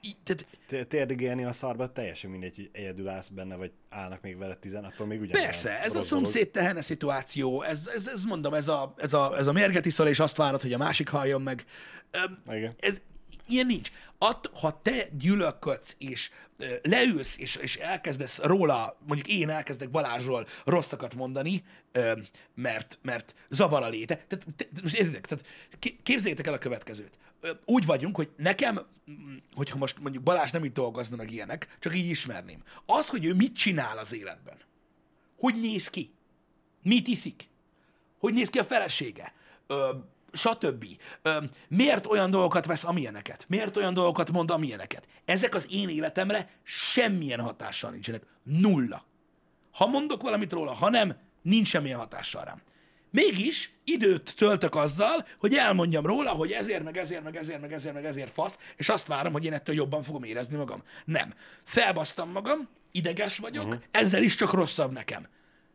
[0.00, 4.58] így, tehát Térdigélni a szarba teljesen mindegy, hogy egyedül állsz benne, vagy állnak még veled
[4.58, 5.44] tizen, attól még ugyanaz.
[5.44, 9.46] Persze, ez a szomszéd tehene szituáció, ez, ez, ez mondom, ez a, ez, a, ez
[9.46, 11.64] a mérget iszol, és azt várod, hogy a másik halljon meg.
[12.46, 12.74] Igen.
[12.80, 13.00] Ez,
[13.46, 13.90] ilyen nincs.
[14.18, 20.46] Att, ha te gyűlölködsz, és ö, leülsz, és, és elkezdesz róla, mondjuk én elkezdek Balázsról
[20.64, 22.12] rosszakat mondani, ö,
[22.54, 24.16] mert, mert zavar a léte.
[24.28, 25.44] Tehát, te, érzitek, tehát
[26.02, 27.18] képzeljétek el a következőt.
[27.40, 28.80] Ö, Úgy vagyunk, hogy nekem,
[29.10, 32.62] mm, hogyha most mondjuk Balázs nem itt dolgozna meg ilyenek, csak így ismerném.
[32.86, 34.56] Az, hogy ő mit csinál az életben,
[35.38, 36.12] hogy néz ki,
[36.82, 37.48] mit iszik,
[38.18, 39.34] hogy néz ki a felesége,
[39.66, 39.90] ö,
[40.34, 40.86] stb.
[41.68, 43.44] Miért olyan dolgokat vesz, amilyeneket?
[43.48, 45.06] Miért olyan dolgokat mond, amilyeneket?
[45.24, 48.22] Ezek az én életemre semmilyen hatással nincsenek.
[48.42, 49.04] Nulla.
[49.72, 52.62] Ha mondok valamit róla, ha nem, nincs semmilyen hatással rám.
[53.10, 57.94] Mégis időt töltök azzal, hogy elmondjam róla, hogy ezért, meg ezért, meg ezért, meg ezért,
[57.94, 60.82] meg ezért fasz, és azt várom, hogy én ettől jobban fogom érezni magam.
[61.04, 61.34] Nem.
[61.64, 63.82] Felbasztam magam, ideges vagyok, uh-huh.
[63.90, 65.26] ezzel is csak rosszabb nekem.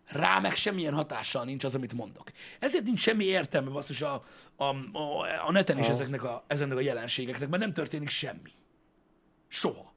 [0.10, 2.32] Rá meg semmilyen hatással nincs az, amit mondok.
[2.60, 4.64] Ezért nincs semmi értelme basszus a, a,
[4.98, 8.52] a, a neten is ezeknek a, ezeknek a jelenségeknek, mert nem történik semmi.
[9.48, 9.94] Soha.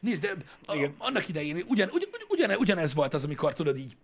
[0.00, 0.36] Nézd, de
[0.66, 0.94] a, Igen.
[0.98, 3.96] annak idején ugyan, ugyan, ugyan, ugyanez volt az, amikor tudod így,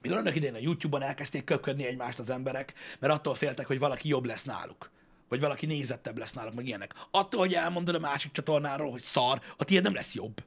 [0.00, 4.08] mikor annak idején a YouTube-on elkezdték köpködni egymást az emberek, mert attól féltek, hogy valaki
[4.08, 4.90] jobb lesz náluk.
[5.28, 6.94] Vagy valaki nézettebb lesz náluk, meg ilyenek.
[7.10, 10.42] Attól, hogy elmondod a másik csatornáról, hogy szar, a tiéd nem lesz jobb.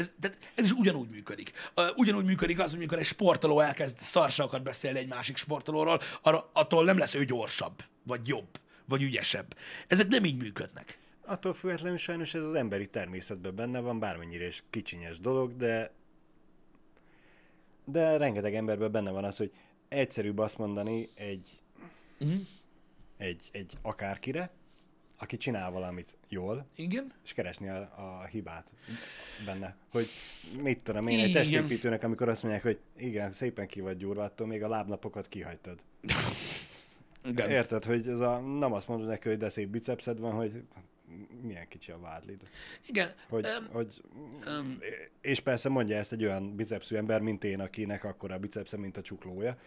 [0.00, 1.52] Ez, tehát ez is ugyanúgy működik.
[1.96, 6.98] Ugyanúgy működik az, amikor egy sportoló elkezd szarságokat beszélni egy másik sportolóról, arra, attól nem
[6.98, 9.56] lesz ő gyorsabb, vagy jobb, vagy ügyesebb.
[9.86, 10.98] Ezek nem így működnek.
[11.24, 15.92] Attól függetlenül sajnos ez az emberi természetben benne van, bármennyire is kicsinyes dolog, de
[17.84, 19.52] de rengeteg emberben benne van az, hogy
[19.88, 21.48] egyszerűbb azt mondani egy,
[22.18, 22.32] Mhm.
[23.16, 24.50] egy, egy akárkire,
[25.22, 27.12] aki csinál valamit jól, Igen?
[27.24, 28.72] és keresni a, a hibát
[29.46, 29.76] benne.
[29.90, 30.06] Hogy
[30.62, 34.46] mit tudom én, egy testépítőnek, amikor azt mondják, hogy igen, szépen ki vagy gyúrva, attól
[34.46, 35.78] még a lábnapokat kihagytad.
[37.24, 37.50] Igen.
[37.50, 40.62] Érted, hogy ez a, nem azt mondod neki, hogy de szép bicepszed van, hogy
[41.42, 42.40] milyen kicsi a vádlid.
[42.86, 43.14] Igen.
[43.28, 44.02] Hogy, Öm, hogy,
[44.46, 44.78] öm,
[45.20, 48.96] és persze mondja ezt egy olyan bicepszű ember, mint én, akinek akkora a bicepsze, mint
[48.96, 49.58] a csuklója.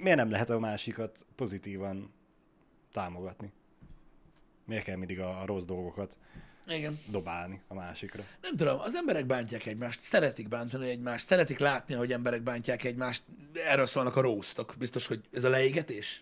[0.00, 2.12] Miért nem lehet a másikat pozitívan
[2.92, 3.52] támogatni?
[4.66, 6.18] Miért kell mindig a, a rossz dolgokat
[6.66, 6.98] Igen.
[7.10, 8.24] dobálni a másikra?
[8.40, 13.22] Nem tudom, az emberek bántják egymást, szeretik bántani egymást, szeretik látni, hogy emberek bántják egymást.
[13.54, 14.74] Erről szólnak a róztok.
[14.78, 16.20] Biztos, hogy ez a leégetés?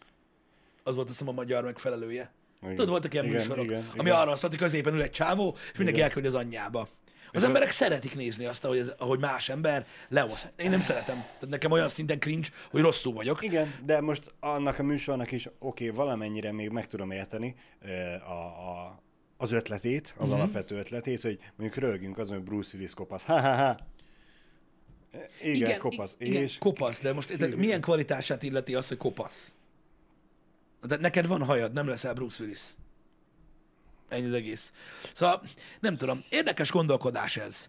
[0.83, 2.33] Az volt azt hiszem a magyar megfelelője.
[2.63, 2.75] Igen.
[2.75, 4.21] Tudod, voltak ilyen Igen, műsorok, igen, ami igen.
[4.21, 6.89] arra szólt, hogy középen ül egy csávó, és mindenki elküldi az anyjába.
[7.33, 10.53] Az emberek szeretik nézni azt, ahogy, ez, ahogy más ember leoszt.
[10.57, 11.17] Én nem szeretem.
[11.17, 13.45] Tehát nekem olyan szinten cringe, hogy rosszul vagyok.
[13.45, 17.55] Igen, de most annak a műsornak is oké, okay, valamennyire még meg tudom érteni
[18.27, 19.03] a, a,
[19.37, 20.43] az ötletét, az uh-huh.
[20.43, 23.23] alapvető ötletét, hogy mondjuk rögünk azon, hogy Bruce Willis kopasz.
[23.25, 23.79] Ha, ha, ha.
[25.43, 26.17] Igen, igen kopasz.
[26.19, 29.55] igen, és kopasz, de most érted, milyen kvalitását illeti az, hogy kopasz?
[30.87, 32.61] De neked van hajad, nem leszel Bruce Willis.
[34.11, 34.73] Ennyi az egész.
[35.15, 35.43] Szóval
[35.81, 37.69] nem tudom, érdekes gondolkodás ez.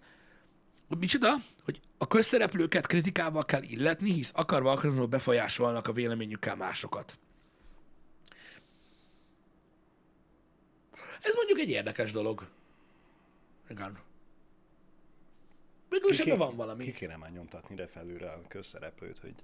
[0.88, 1.34] Micsoda?
[1.64, 7.20] Hogy a közszereplőket kritikával kell illetni, hisz akarva akaratlanul befolyásolnak a véleményükkel másokat.
[11.22, 12.48] Ez mondjuk egy érdekes dolog.
[13.70, 14.00] Igen.
[15.89, 16.84] Végül is ebben van valami.
[16.84, 19.36] Ki kéne már nyomtatni ide felülre a közszereplőt, hogy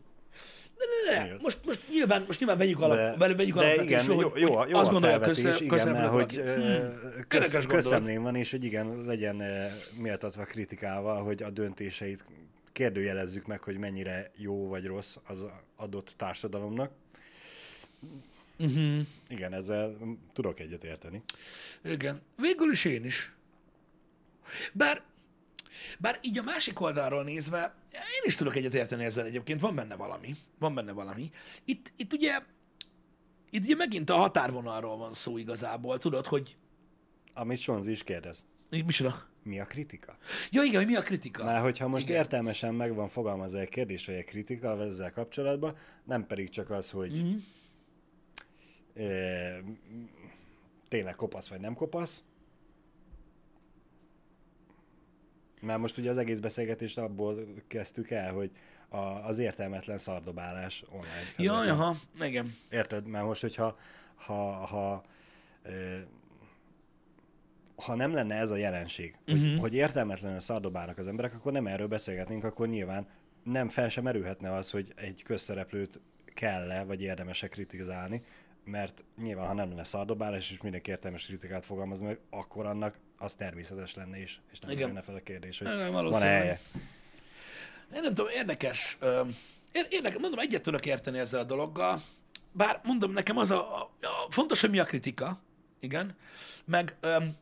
[0.78, 1.24] Ne, ne, ne.
[1.24, 1.42] Miért?
[1.42, 4.68] Most, most nyilván, most nyilván vegyük alap, de, vegyük de alapvetésre, igen, hogy, jó, jó,
[4.68, 6.36] jó azt a gondolja kösze, igen, mert hogy.
[6.36, 9.44] Érdekes köz, közszemlén van, és hogy igen, legyen
[9.98, 12.24] méltatva kritikával, hogy a döntéseit
[12.72, 16.92] kérdőjelezzük meg, hogy mennyire jó vagy rossz az adott társadalomnak.
[18.60, 19.00] Uh-huh.
[19.30, 19.98] Igen, ezzel
[20.34, 21.22] tudok egyet érteni.
[21.84, 22.22] Igen.
[22.36, 23.32] Végül is én is.
[24.74, 25.02] Bár,
[26.00, 29.96] bár így a másik oldalról nézve, én is tudok egyet érteni ezzel egyébként, van benne
[29.96, 30.36] valami.
[30.60, 31.30] Van benne valami.
[31.66, 32.40] Itt, itt ugye
[33.50, 36.56] itt ugye megint a határvonalról van szó igazából, tudod, hogy
[37.34, 38.46] Amit Sonzi is kérdez.
[38.70, 39.26] micsoda?
[39.44, 40.18] Mi a kritika?
[40.52, 41.44] Ja igen, hogy mi a kritika?
[41.44, 42.18] Mert hogyha most Igen.
[42.18, 46.90] Értelmesen meg van fogalmazva egy kérdés vagy egy kritika ezzel kapcsolatban, nem pedig csak az,
[46.90, 47.26] hogy Mhm.
[47.26, 47.38] mm-hmm.
[48.96, 49.64] e,
[50.88, 52.24] tényleg kopasz vagy nem kopasz.
[55.62, 58.52] Mert most ugye az egész beszélgetést abból kezdtük el, hogy
[58.90, 61.08] a, az értelmetlen szardobálás online.
[61.38, 61.80] Ja, felületen.
[61.80, 62.56] aha, igen.
[62.70, 63.08] Érted?
[63.08, 63.78] Mert most, hogyha
[64.16, 65.04] ha, ha,
[65.64, 65.98] ö,
[67.76, 69.44] ha nem lenne ez a jelenség, hogy, Mhm.
[69.44, 69.60] uh-huh.
[69.62, 73.08] hogy értelmetlenül szardobálnak az emberek, akkor nem erről beszélgetnénk, akkor nyilván
[73.44, 76.02] nem fel sem merülhetne az, hogy egy közszereplőt
[76.34, 78.24] kell-e, vagy érdemes-e kritizálni,
[78.68, 83.36] mert nyilván, ha nem lenne szardobálás, és mindenki értelmes kritikát fogalmaz meg, akkor annak az
[83.36, 84.82] természetes lenne is, és nem Igen.
[84.82, 86.38] merülne fel a kérdés, hogy valószínűleg.
[86.40, 86.60] helye.
[87.94, 88.98] Én nem tudom, érdekes.
[89.90, 92.02] Érdekes, mondom, egyet tudok érteni ezzel a dologgal,
[92.52, 95.42] bár mondom, nekem az a, a, a fontos, hogy mi a kritika,
[95.80, 96.16] igen,
[96.66, 97.36] meg öm,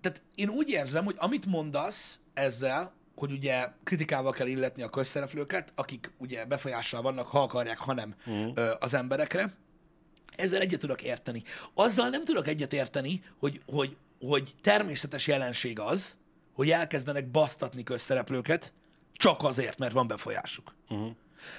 [0.00, 5.72] tehát én úgy érzem, hogy amit mondasz ezzel, hogy ugye kritikával kell illetni a közszereplőket,
[5.74, 8.48] akik ugye befolyással vannak, ha akarják, ha nem Mhm.
[8.54, 9.54] ö, az emberekre,
[10.36, 11.42] ezzel egyet tudok érteni.
[11.74, 16.16] Azzal nem tudok egyet érteni, hogy, hogy, hogy természetes jelenség az,
[16.52, 18.72] hogy elkezdenek basztatni közszereplőket,
[19.12, 20.74] csak azért, mert van befolyásuk.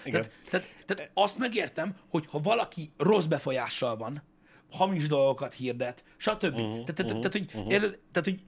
[0.05, 0.21] Igen.
[0.21, 4.23] Tehát, tehát, tehát azt megértem, hogy ha valaki rossz befolyással van,
[4.71, 6.43] hamis dolgokat hirdet, stb.
[6.43, 7.71] Uh-huh, tehát, tehát, uh-huh, tehát, hogy, uh-huh.
[7.71, 8.39] érted, tehát, hogy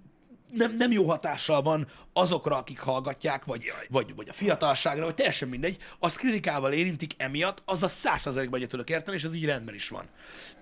[0.54, 5.48] nem, nem jó hatással van azokra, akik hallgatják, vagy, vagy, vagy a fiatalságra, vagy teljesen
[5.48, 9.76] mindegy, az kritikával érintik emiatt, az a százszerzalékban egyet tudok érteni, és az így rendben
[9.76, 10.06] is van.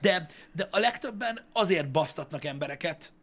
[0.02, 3.14] De, de a legtöbben azért basztatnak embereket,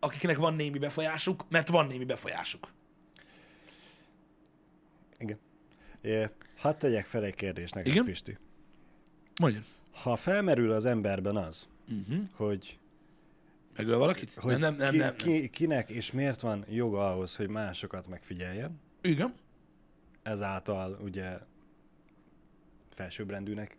[0.00, 2.68] akiknek van némi befolyásuk, mert van némi befolyásuk.
[5.18, 5.38] Igen.
[6.02, 8.04] É, hadd tegyek fel egy kérdést neked, Igen?
[8.04, 8.38] Pisti.
[9.40, 9.64] Mondjon.
[10.02, 12.24] Ha felmerül az emberben az, Uh-huh.
[12.32, 12.78] hogy,
[13.76, 14.34] Megöl valakit?
[14.34, 15.16] hogy nem, nem, nem, ki, nem, nem.
[15.16, 19.34] Ki, kinek és miért van joga ahhoz, hogy másokat megfigyeljen, Igen.
[20.22, 21.38] ezáltal ugye
[22.94, 23.76] felsőbbrendűnek,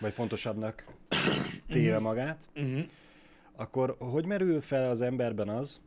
[0.00, 0.84] vagy fontosabbnak
[1.68, 2.84] téve magát, Uh-huh.
[3.56, 5.80] akkor hogy merül fel az emberben az,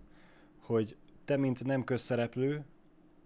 [0.60, 2.66] hogy te, mint nem közszereplő,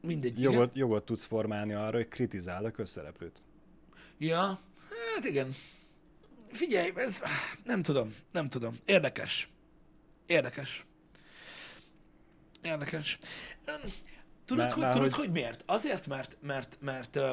[0.02, 0.42] Mindegy.
[0.42, 3.42] jogot, jogot tudsz formálni arra, hogy kritizál a közszereplőt?
[4.18, 4.60] Ja,
[5.16, 5.52] hát igen.
[6.52, 7.22] Figyelj, ez
[7.64, 8.76] nem tudom, nem tudom.
[8.86, 9.50] Érdekes.
[10.30, 10.86] Érdekes.
[12.62, 13.20] Érdekes.
[14.46, 15.64] Tudod, Már- hogy, már tudod hogy- hogy miért?
[15.66, 17.32] Azért, mert, mert, mert, ö,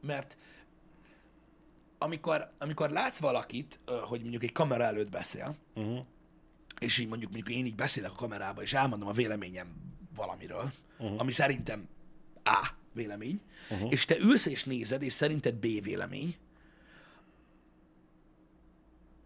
[0.00, 0.36] mert
[1.98, 6.04] amikor, amikor látsz valakit, hogy mondjuk egy kamera előtt beszél, Uh-huh.
[6.78, 9.74] és így mondjuk, mondjuk én így beszélek a kamerába, és elmondom a véleményem
[10.14, 11.20] valamiről, uh-huh.
[11.20, 11.88] ami szerintem
[12.44, 13.40] A vélemény,
[13.70, 13.92] uh-huh.
[13.92, 16.36] és te ülsz és nézed, és szerinted B vélemény,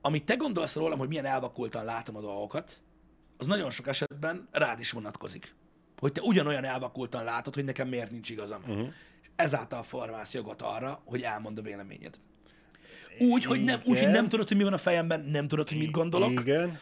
[0.00, 2.80] amit te gondolsz rólam, hogy milyen elvakultan látom a dolgokat,
[3.40, 5.54] az nagyon sok esetben rád is vonatkozik.
[5.98, 8.62] Hogy te ugyanolyan elvakultan látod, hogy nekem miért nincs igazam.
[8.62, 8.88] Uh-huh.
[9.22, 12.18] És ezáltal formálsz jogot arra, hogy elmond a véleményed.
[13.18, 15.78] Úgy, hogy nem, úgy, hogy nem tudod, hogy mi van a fejemben, nem tudod, hogy
[15.78, 16.30] mit gondolok.
[16.30, 16.78] Igen.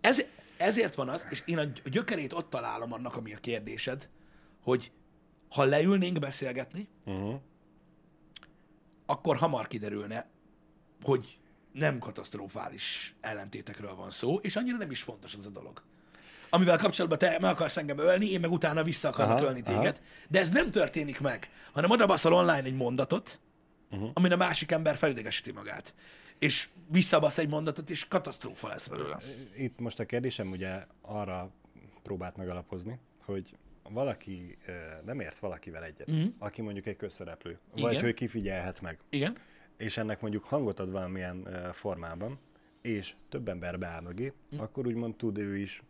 [0.00, 0.22] Ez,
[0.56, 4.08] ezért van az, és én a gyökerét ott találom annak, ami a kérdésed,
[4.62, 4.90] hogy
[5.48, 7.40] ha leülnénk beszélgetni, Uh-huh.
[9.06, 10.28] akkor hamar kiderülne,
[11.02, 11.38] hogy
[11.72, 15.82] nem katasztrofális ellentétekről van szó, és annyira nem is fontos az a dolog.
[16.50, 19.78] Amivel kapcsolatban te meg akarsz engem ölni, én meg utána vissza akarok Aha, ölni aha.
[19.78, 20.00] téged.
[20.28, 23.40] De ez nem történik meg, hanem oda baszol online egy mondatot,
[23.90, 24.10] uh-huh.
[24.14, 25.94] amin a másik ember felidegesíti magát.
[26.38, 29.18] És visszabasz egy mondatot, és katasztrófa lesz belőle.
[29.56, 31.50] Itt most a kérdésem ugye arra
[32.02, 33.56] próbált megalapozni, hogy
[33.90, 34.58] valaki
[35.04, 36.32] nem ért valakivel egyet, uh-huh.
[36.38, 37.92] aki mondjuk egy közszereplő, vagy.
[37.92, 38.04] Igen.
[38.04, 39.36] hogy kifigyelhet meg, Igen?
[39.76, 42.38] és ennek mondjuk hangot ad valamilyen formában,
[42.82, 44.62] és több ember beáll mögé, uh-huh.
[44.62, 45.82] akkor úgymond tud ő is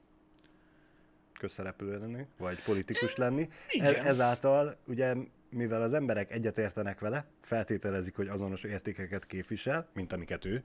[1.37, 3.49] közszereplő lenni, vagy politikus lenni.
[3.69, 3.95] igen.
[3.95, 5.15] E- ezáltal ugye
[5.51, 10.63] mivel az emberek egyetértenek vele, feltételezik, hogy azonos értékeket képvisel, mint amiket ő,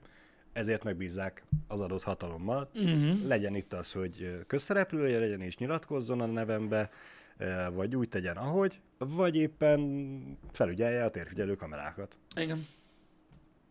[0.52, 2.70] ezért megbízzák az adott hatalommal.
[2.74, 3.26] Uh-huh.
[3.26, 6.90] Legyen itt az, hogy közszereplője legyen és nyilatkozzon a nevembe,
[7.36, 12.16] ö, vagy úgy tegyen, ahogy, vagy éppen felügyelje a térfigyelő kamerákat.
[12.36, 12.66] Igen.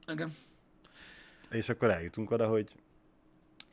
[0.07, 0.33] Igen.
[1.51, 2.71] És akkor eljutunk oda, hogy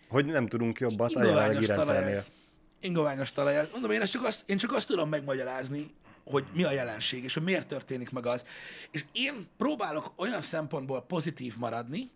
[0.08, 2.16] hogy nem tudunk jobbat a jelenlegi rendszernél.
[2.16, 2.32] ez.
[2.80, 3.68] Ingoványos talaj ez.
[3.72, 5.86] Mondom, én, ezt csak azt, én csak azt tudom megmagyarázni,
[6.24, 8.44] hogy mi a jelenség, és hogy miért történik meg az.
[8.90, 12.10] És én próbálok olyan szempontból pozitív maradni,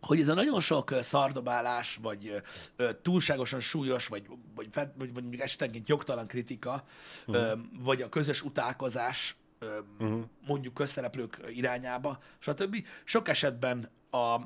[0.00, 2.36] hogy ez a nagyon sok ö, szardobálás, vagy ö,
[2.76, 6.84] ö, túlságosan súlyos, vagy, vagy, vagy, vagy mondjuk esetenként jogtalan kritika,
[7.26, 7.60] uh-huh.
[7.78, 10.24] vagy a közös utálkozás, ö, uh-huh.
[10.46, 12.86] mondjuk közszereplők irányába, stb.
[13.04, 14.40] Sok esetben a,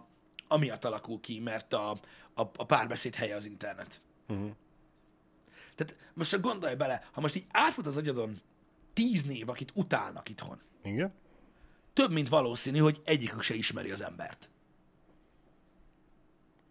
[0.49, 1.91] amiatt alakul ki, mert a,
[2.35, 4.01] a, a párbeszéd helye az internet.
[4.29, 4.51] Uh-huh.
[5.77, 8.41] Tehát most csak gondolj bele, ha most így átfut az agyadon
[8.93, 11.13] tíz név, akit utálnak itthon, Igen?
[11.93, 14.51] több mint valószínű, hogy egyikük se ismeri az embert.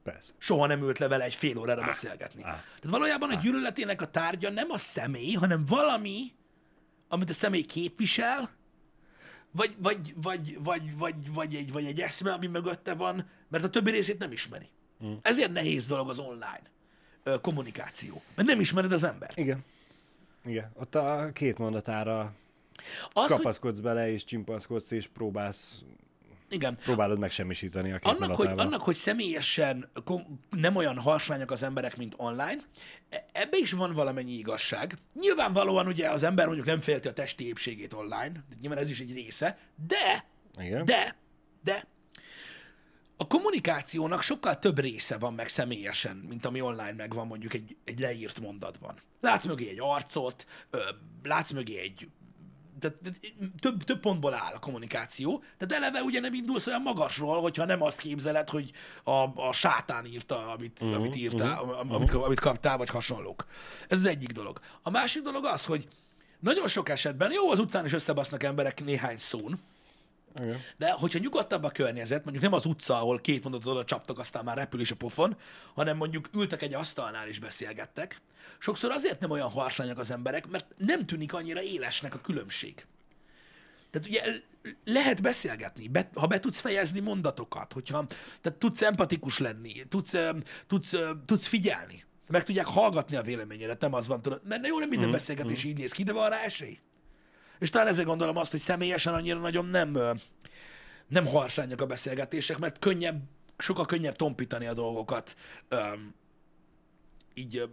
[0.04, 0.34] Persze.
[0.38, 2.42] soha nem ült le vele egy fél órára beszélgetni.
[2.42, 6.34] Tehát valójában a gyűlöletének a tárgya nem a személy, hanem valami,
[7.08, 8.50] amit a személy képvisel,
[9.52, 13.70] vagy, vagy, vagy, vagy, vagy, vagy, egy, vagy egy eszme, ami mögötte van, mert a
[13.70, 14.70] többi részét nem ismeri.
[15.22, 16.62] Ezért nehéz dolog az online
[17.42, 19.38] kommunikáció, mert nem ismered az embert.
[19.38, 19.64] Igen.
[20.46, 20.72] Igen.
[20.74, 22.34] Ott a két mondatára
[23.14, 25.82] Az, hogy, kapaszkodsz bele, és csimpaszkodsz, és próbálsz,
[26.50, 29.90] igen, próbálod megsemmisíteni a két annak hogy, annak, hogy személyesen
[30.50, 32.58] nem olyan harsányak az emberek, mint online,
[33.10, 34.98] e- ebbe is van valamennyi igazság.
[35.20, 39.14] Nyilvánvalóan ugye az ember mondjuk nem félti a testi épségét online, nyilván ez is egy
[39.14, 39.58] része,
[39.88, 40.26] de,
[40.58, 40.86] Igen?
[40.86, 41.16] de,
[41.64, 41.88] de,
[43.18, 48.00] a kommunikációnak sokkal több része van meg személyesen, mint ami online megvan mondjuk egy, egy
[48.00, 48.96] leírt mondatban.
[49.22, 50.80] Látsz mögé egy arcot, ö,
[51.24, 52.10] látsz mögé egy
[52.80, 53.20] tehát, tehát
[53.60, 57.82] több, több pontból áll a kommunikáció, tehát eleve ugye nem indulsz olyan magasról, hogyha nem
[57.82, 58.72] azt képzeled, hogy
[59.04, 59.12] a,
[59.48, 63.46] a sátán írta, amit, uh-huh, amit írtál, uh-huh, amit, amit kaptál, vagy hasonlók.
[63.88, 64.60] Ez az egyik dolog.
[64.82, 65.88] A másik dolog az, hogy
[66.40, 69.60] nagyon sok esetben, jó, az utcán is összebasznak emberek néhány szón,
[70.42, 70.62] Igen.
[70.78, 74.44] de hogyha nyugodtabb a környezet, mondjuk nem az utca, ahol két mondatot oda csaptak, aztán
[74.44, 75.38] már repül is a pofon,
[75.74, 78.22] hanem mondjuk ültek egy asztalnál és beszélgettek,
[78.60, 82.86] sokszor azért nem olyan harsányak az emberek, mert nem tűnik annyira élesnek a különbség.
[83.92, 84.24] Tehát ugye
[84.86, 88.06] lehet beszélgetni, be, ha be tudsz fejezni mondatokat, hogyha
[88.42, 90.14] tehát tudsz empatikus lenni, tudsz,
[90.68, 90.94] tudsz,
[91.26, 95.12] tudsz figyelni, meg tudják hallgatni a véleményedet, nem az van, tudod, mert jó, nem minden
[95.12, 96.80] beszélgetés így néz ki, de van rá esély.
[97.60, 99.98] És talán ezért gondolom azt, hogy személyesen annyira nagyon nem,
[101.08, 103.22] nem harsányak a beszélgetések, mert könnyebb,
[103.58, 105.36] sokkal könnyebb tompítani a dolgokat
[107.34, 107.70] így,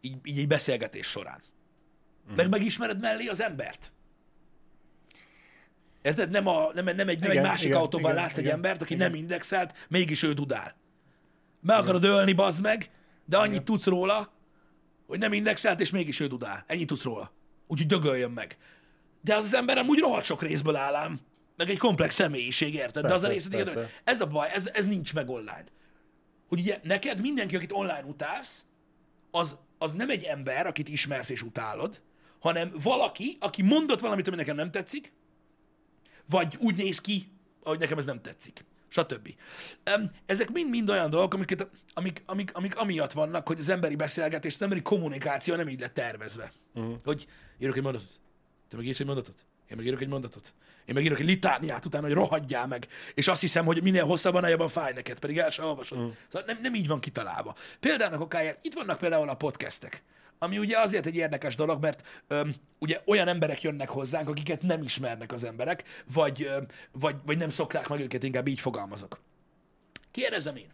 [0.00, 1.42] így, így egy beszélgetés során.
[2.36, 3.92] Meg megismered mellé az embert.
[6.02, 6.30] Érted?
[6.30, 8.54] Nem, a, nem, nem, egy, nem egy Igen, másik igen, autóban igen, látsz egy igen,
[8.54, 9.10] embert, aki igen.
[9.10, 10.74] nem indexelt, mégis ő dudál.
[11.60, 12.90] Meg akarod ölni, bazd meg,
[13.24, 14.32] de annyit tudsz róla,
[15.06, 16.64] hogy nem indexelt, és mégis ő dudál.
[16.66, 17.32] Ennyit tudsz róla.
[17.66, 18.56] Úgyhogy dögöljön meg.
[19.22, 21.20] De az az ember amúgy rohadt sok részből áll ám.
[21.56, 23.06] Meg egy komplex személyiség, érted?
[23.06, 23.90] De az a Persze, részed, igen, persze.
[24.04, 25.64] ez a baj, ez, ez nincs meg online.
[26.48, 28.64] Hogy ugye neked mindenki, akit online utálsz,
[29.30, 32.02] az, az nem egy ember, akit ismersz és utálod,
[32.38, 35.12] hanem valaki, aki mondott valamit, ami nekem nem tetszik,
[36.28, 37.28] vagy úgy néz ki,
[37.62, 38.64] ahogy nekem ez nem tetszik.
[38.88, 39.34] Stb.
[40.26, 44.62] Ezek mind-mind olyan dolgok, amiket, amik, amik, amik amiatt vannak, hogy az emberi beszélgetés, az
[44.62, 46.52] emberi kommunikáció nem így lett tervezve.
[46.74, 46.94] Uh-huh.
[47.04, 47.26] Hogy
[47.58, 48.20] írok egy mondatot,
[48.72, 50.54] te meg írsz egy mondatot, én meg írok egy mondatot,
[50.84, 54.48] én meg írok egy litániát utána, hogy rohadjál meg, és azt hiszem, hogy minél hosszabban,
[54.48, 55.98] jobban fáj neked, pedig el sem olvasod.
[55.98, 56.14] Uh-huh.
[56.26, 57.54] Szóval nem, nem így van kitalálva.
[57.80, 60.02] Példának okáját, itt vannak például a podcastek,
[60.38, 64.82] ami ugye azért egy érdekes dolog, mert öm, ugye olyan emberek jönnek hozzánk, akiket nem
[64.82, 69.20] ismernek az emberek, vagy, öm, vagy, vagy nem szokták meg őket, inkább így fogalmazok.
[70.10, 70.72] Kérdezem én,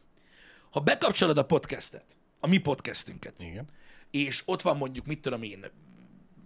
[0.70, 3.68] ha bekapcsolod a podcastet, a mi podcastünket, Igen.
[4.10, 5.64] és ott van mondjuk, mit tudom én,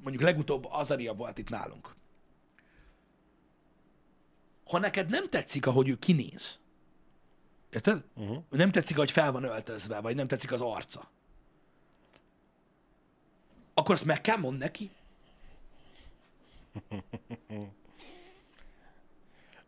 [0.02, 1.94] mondjuk legutóbb Azaria volt itt nálunk.
[4.64, 6.58] Ha neked nem tetszik, ahogy ő kinéz,
[7.70, 8.04] érted?
[8.14, 8.42] Uh-huh.
[8.50, 11.10] Nem tetszik, ahogy fel van öltözve, vagy nem tetszik az arca,
[13.74, 14.90] akkor azt meg kell mond neki.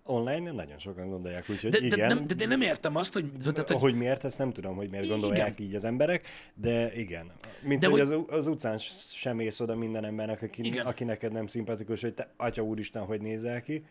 [0.07, 2.17] Online nagyon sokan gondolják, úgyhogy De, de, igen.
[2.17, 3.33] nem, de, de nem értem azt, hogy...
[3.43, 5.69] Tehát, hogy hogy miért, ezt nem tudom, hogy miért gondolják Igen.
[5.69, 7.33] így az emberek, de igen.
[7.63, 8.79] Mint De de hogy, hogy- Az, az utcán
[9.15, 10.87] sem ész oda minden embernek, aki, Igen.
[10.87, 13.85] aki neked nem szimpatikus, hogy te, atya úristen, hogy nézel ki.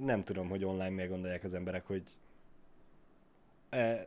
[0.00, 2.02] Nem tudom, hogy online miért gondolják az emberek, hogy
[3.70, 4.06] e,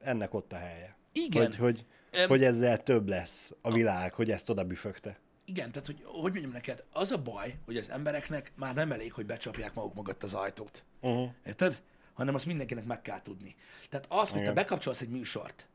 [0.00, 0.96] ennek ott a helye.
[1.12, 1.42] Igen.
[1.46, 5.16] Hogy, hogy, Em- hogy ezzel több lesz a világ, hogy ezt oda büfögte.
[5.44, 9.12] Igen, tehát hogy, hogy mondjam neked, az a baj, hogy az embereknek már nem elég,
[9.12, 10.84] hogy becsapják maguk mögött az ajtót.
[11.00, 11.30] Uh-huh.
[11.46, 11.82] Érted?
[12.12, 13.56] Hanem azt mindenkinek meg kell tudni.
[13.88, 15.66] Tehát az, hogy te bekapcsolsz egy műsort,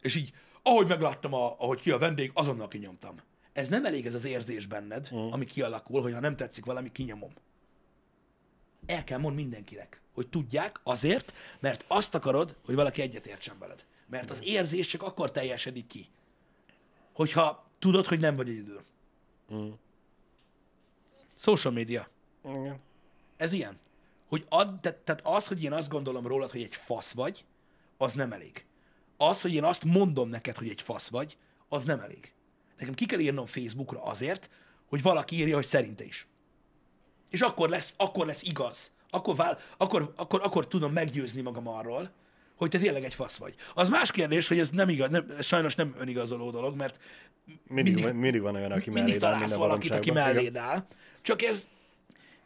[0.00, 3.16] és így, ahogy megláttam, a, ahogy ki a vendég, azonnal kinyomtam.
[3.52, 5.32] Ez nem elég ez az érzés benned, uh.
[5.32, 7.32] ami kialakul, hogy ha nem tetszik valami, kinyomom.
[8.86, 13.84] El kell mond mindenkinek, hogy tudják azért, mert azt akarod, hogy valaki egyetértsen veled.
[14.06, 16.06] Mert az érzés csak akkor teljesedik ki,
[17.12, 18.82] hogyha tudod, hogy nem vagy egyedül.
[19.52, 19.70] Mm.
[21.36, 22.08] Social media.
[22.44, 22.80] Igen.
[23.36, 23.78] Ez ilyen.
[24.28, 27.44] Hogy ad, te, tehát az, hogy én azt gondolom rólad, hogy egy fasz vagy,
[27.96, 28.66] az nem elég.
[29.16, 31.36] Az, hogy én azt mondom neked, hogy egy fasz vagy,
[31.68, 32.32] az nem elég.
[32.78, 34.50] Nekem ki kell írnom Facebookra azért,
[34.86, 36.26] hogy valaki írja, hogy szerinte is.
[37.30, 38.92] És akkor lesz, akkor lesz igaz.
[39.10, 42.12] Akkor, vál, akkor, akkor, akkor tudom meggyőzni magam arról,
[42.56, 43.54] hogy te tényleg egy fasz vagy.
[43.74, 46.98] Az más kérdés, hogy ez nem igaz, nem, sajnos nem önigazoló dolog, mert
[47.68, 50.86] Mindig, Mindig- mindig, van olyan, aki mindig melléd áll valakit, aki melléd áll.
[51.22, 51.68] Csak ez,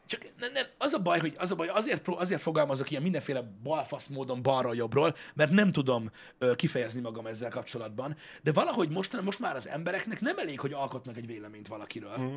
[0.07, 3.53] csak ne, ne, az a baj, hogy az a baj, azért, azért fogalmazok ilyen mindenféle
[3.63, 9.39] balfasz módon balra-jobbról, mert nem tudom ö, kifejezni magam ezzel kapcsolatban, de valahogy most, most
[9.39, 12.17] már az embereknek nem elég, hogy alkotnak egy véleményt valakiről.
[12.17, 12.37] Mhm.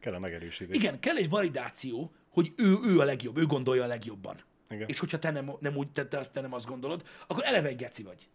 [0.00, 0.76] Kell a megerősítés.
[0.76, 4.36] Igen, kell egy validáció, hogy ő, ő a legjobb, ő gondolja a legjobban.
[4.70, 4.88] Igen.
[4.88, 7.68] És hogyha te nem, nem úgy te, te, azt, te nem azt gondolod, akkor eleve
[7.68, 8.28] egy geci vagy.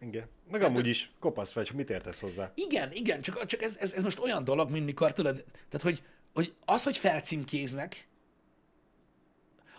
[0.00, 0.26] Igen.
[0.50, 2.52] Meg amúgy is kopasz vagy, mit értesz hozzá?
[2.54, 6.02] Igen, igen, csak, csak ez, ez, ez most olyan dolog, mint mikor tudod, tehát hogy,
[6.34, 8.08] hogy az, hogy felcímkéznek,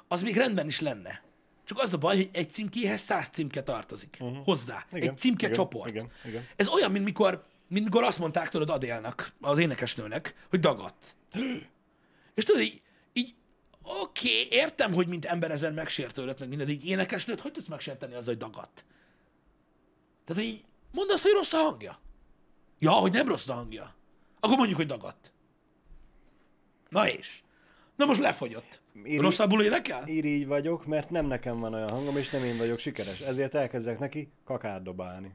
[0.08, 1.24] az még rendben is lenne.
[1.66, 4.43] Csak az a baj, hogy egy címkéhez száz címke tartozik uh-huh.
[4.43, 4.86] hozzá.
[4.91, 5.89] Igen, egy címke igen, csoport.
[5.89, 6.47] igen, igen.
[6.56, 11.16] Ez olyan, mint mikor, mint mikor azt mondták tudod Adélnak, az énekesnőnek, hogy dagadt.
[12.36, 12.82] És tudod, így
[13.84, 17.68] oké, okay, értem, hogy mint ember ezen megsértődött, meg minden, de így énekesnőt hogy tudsz
[17.68, 18.86] megsérteni azzal, hogy dagadt?
[20.26, 22.00] Tehát így mondd azt, hogy rossz a hangja.
[22.80, 23.96] Ja, hogy nem rossz a hangja.
[24.40, 25.34] Akkor mondjuk, hogy dagadt.
[26.90, 27.42] Na és?
[27.96, 28.82] Na most lefogyott.
[29.04, 30.08] Iri- Rosszabbul énekel?
[30.08, 33.20] Irigy vagyok, mert nem nekem van olyan hangom, és nem én vagyok sikeres.
[33.20, 35.32] Ezért elkezdek neki kakát dobálni.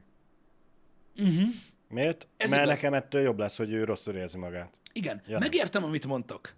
[1.17, 1.49] Uh-huh.
[1.89, 2.27] Miért?
[2.37, 2.75] Ez mert igaz.
[2.75, 4.79] nekem ettől jobb lesz, hogy ő rosszul érzi magát.
[4.93, 6.53] Igen, Ja, megértem, amit mondtok.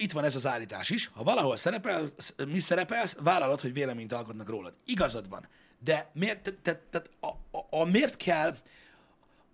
[0.00, 1.10] Itt van ez az állítás is.
[1.14, 4.74] Ha valahol szerepelsz, mi szerepelsz, vállalod, hogy véleményt alkotnak rólad.
[4.84, 5.48] Igazad van.
[5.78, 7.26] De miért, te, te, te, a,
[7.58, 8.56] a, a, miért kell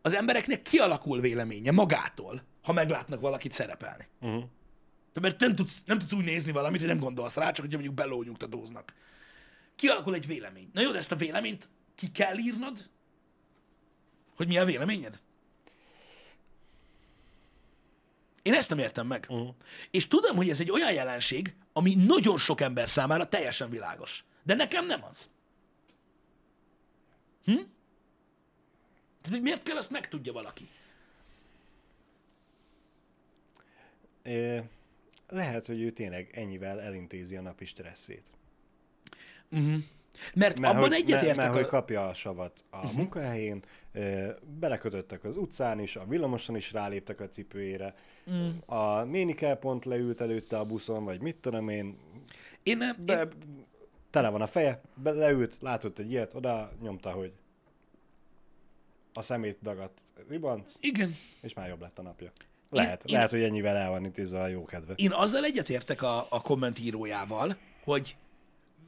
[0.03, 4.07] az embereknek kialakul véleménye magától, ha meglátnak valakit szerepelni?
[4.21, 4.45] Uh-huh.
[5.13, 7.73] De mert nem tudsz, nem tudsz úgy nézni valamit, hogy nem gondolsz rá, csak hogy
[7.73, 8.95] mondjuk belónyugtatóznak.
[9.77, 10.71] Kialakul egy vélemény.
[10.73, 12.89] Na jó, de ezt a véleményt ki kell írnod?
[14.37, 15.21] Hogy mi a véleményed?
[18.47, 19.27] Én ezt nem értem meg.
[19.29, 19.55] Uh-huh.
[19.91, 24.25] És tudom, hogy ez egy olyan jelenség, ami nagyon sok ember számára teljesen világos.
[24.43, 25.29] De nekem nem az.
[27.45, 27.53] Hm?
[29.21, 30.69] Tehát, hogy miért kell, azt megtudja valaki.
[34.23, 34.63] É,
[35.29, 38.27] lehet, hogy ő tényleg ennyivel elintézi a napi stresszét.
[40.35, 41.27] Mert, Mert, abban egyetértek.
[41.27, 42.93] mert, mert hogy kapja a savat a uh-huh.
[42.99, 43.63] munkahelyén,
[44.61, 47.95] belekötöttek az utcán is, a villamoson is ráléptek a cipőjére,
[48.31, 48.49] mm.
[48.67, 51.99] a nénikel pont leült előtte a buszon, vagy mit tudom én,
[52.63, 53.29] Én, nem- be, én,
[54.11, 57.33] tele van a feje, be, leült, látott egy ilyet, oda nyomta, hogy
[59.13, 59.99] a szemét dagadt
[60.29, 61.15] ribant, igen.
[61.41, 62.33] és már jobb lett a napja.
[62.71, 64.93] Lehet, én- lehet, hogy ennyivel el van intézve a jó kedve.
[64.97, 68.17] Én azzal egyetértek a, a kommentírójával, hogy,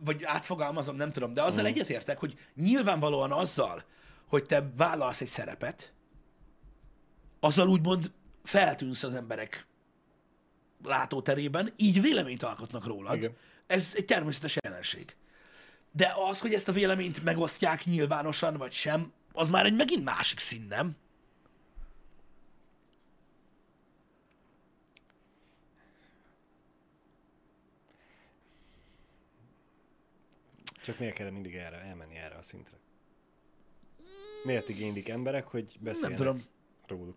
[0.05, 1.67] vagy átfogalmazom, nem tudom, de azzal mm.
[1.67, 3.85] egyetértek, hogy nyilvánvalóan azzal,
[4.27, 5.93] hogy te vállalsz egy szerepet,
[7.41, 9.67] azzal úgymond feltűnsz az emberek
[10.85, 13.17] látóterében, így véleményt alkotnak rólad.
[13.17, 13.37] Igen.
[13.67, 15.17] Ez egy természetes jelenség.
[15.93, 20.39] De az, hogy ezt a véleményt megosztják nyilvánosan, vagy sem, az már egy megint másik
[20.39, 20.97] szín, nem?
[30.89, 32.77] Csak miért kell mindig erre, elmenni erre a szintre?
[34.45, 36.45] Miért igénylik emberek, hogy Nem beszéljenek tudom.
[36.87, 37.17] róluk?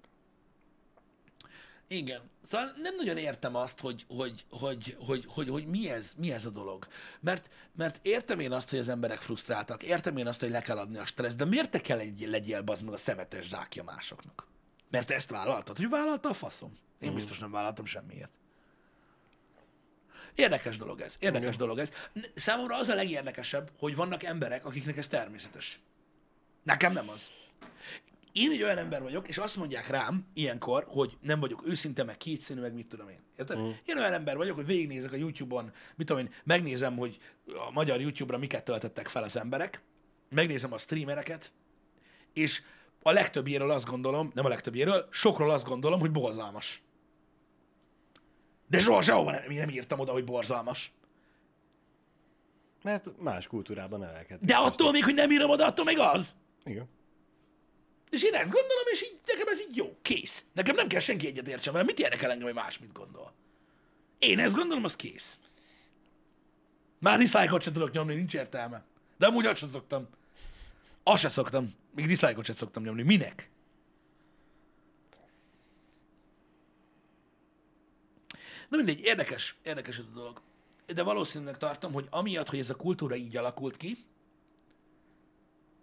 [1.87, 2.29] Igen.
[2.43, 6.45] Szóval nem nagyon értem azt, hogy, hogy, hogy, hogy, hogy, hogy mi, ez, mi ez
[6.45, 6.87] a dolog.
[7.19, 10.77] Mert, mert értem én azt, hogy az emberek frusztráltak, értem én azt, hogy le kell
[10.77, 14.47] adni a stressz, de miért te kell egy, legyél bazd meg a szemetes zsákja másoknak?
[14.89, 15.77] Mert te ezt vállaltad?
[15.77, 16.77] Hogy vállalta a faszom?
[16.99, 18.40] Én biztos nem vállaltam semmiért.
[20.35, 21.15] Érdekes dolog ez.
[21.19, 21.93] Érdekes dolog ez.
[22.35, 25.79] Számomra az a legérdekesebb, hogy vannak emberek, akiknek ez természetes.
[26.63, 27.29] Nekem nem az.
[28.31, 32.17] Én egy olyan ember vagyok, és azt mondják rám ilyenkor, hogy nem vagyok őszinte, meg
[32.17, 33.19] kétszínű, meg mit tudom én.
[33.37, 33.57] Érted?
[33.57, 33.69] Mm.
[33.85, 37.17] Én olyan ember vagyok, hogy végignézek a YouTube-on, mit tudom én, megnézem, hogy
[37.67, 39.81] a magyar YouTube-ra miket töltöttek fel az emberek,
[40.29, 41.51] megnézem a streamereket,
[42.33, 42.61] és
[43.01, 46.81] a legtöbbjéről azt gondolom, nem a legtöbbjéről, sokról azt gondolom, hogy borzalmas.
[48.71, 50.91] De soha sehova nem, nem írtam oda, hogy borzalmas.
[52.83, 54.47] Mert más kultúrában nevelkedtek.
[54.47, 56.35] De attól még, hogy nem írom oda, attól még az.
[56.63, 56.89] Igen.
[58.09, 60.45] És én ezt gondolom, és így, nekem ez így jó, kész.
[60.53, 63.33] Nekem nem kell senki egyet értsen vele, mit érdekel engem, hogy más mit gondol.
[64.19, 65.39] Én ezt gondolom, az kész.
[66.99, 68.83] Már dislike-ot sem tudok nyomni, nincs értelme.
[69.17, 70.07] De amúgy azt sem szoktam.
[71.03, 71.73] Azt sem szoktam.
[71.95, 73.03] Még dislike-ot sem szoktam nyomni.
[73.03, 73.49] Minek?
[78.71, 80.41] Na mindegy, érdekes, érdekes ez a dolog.
[80.85, 83.97] De valószínűleg tartom, hogy amiatt, hogy ez a kultúra így alakult ki,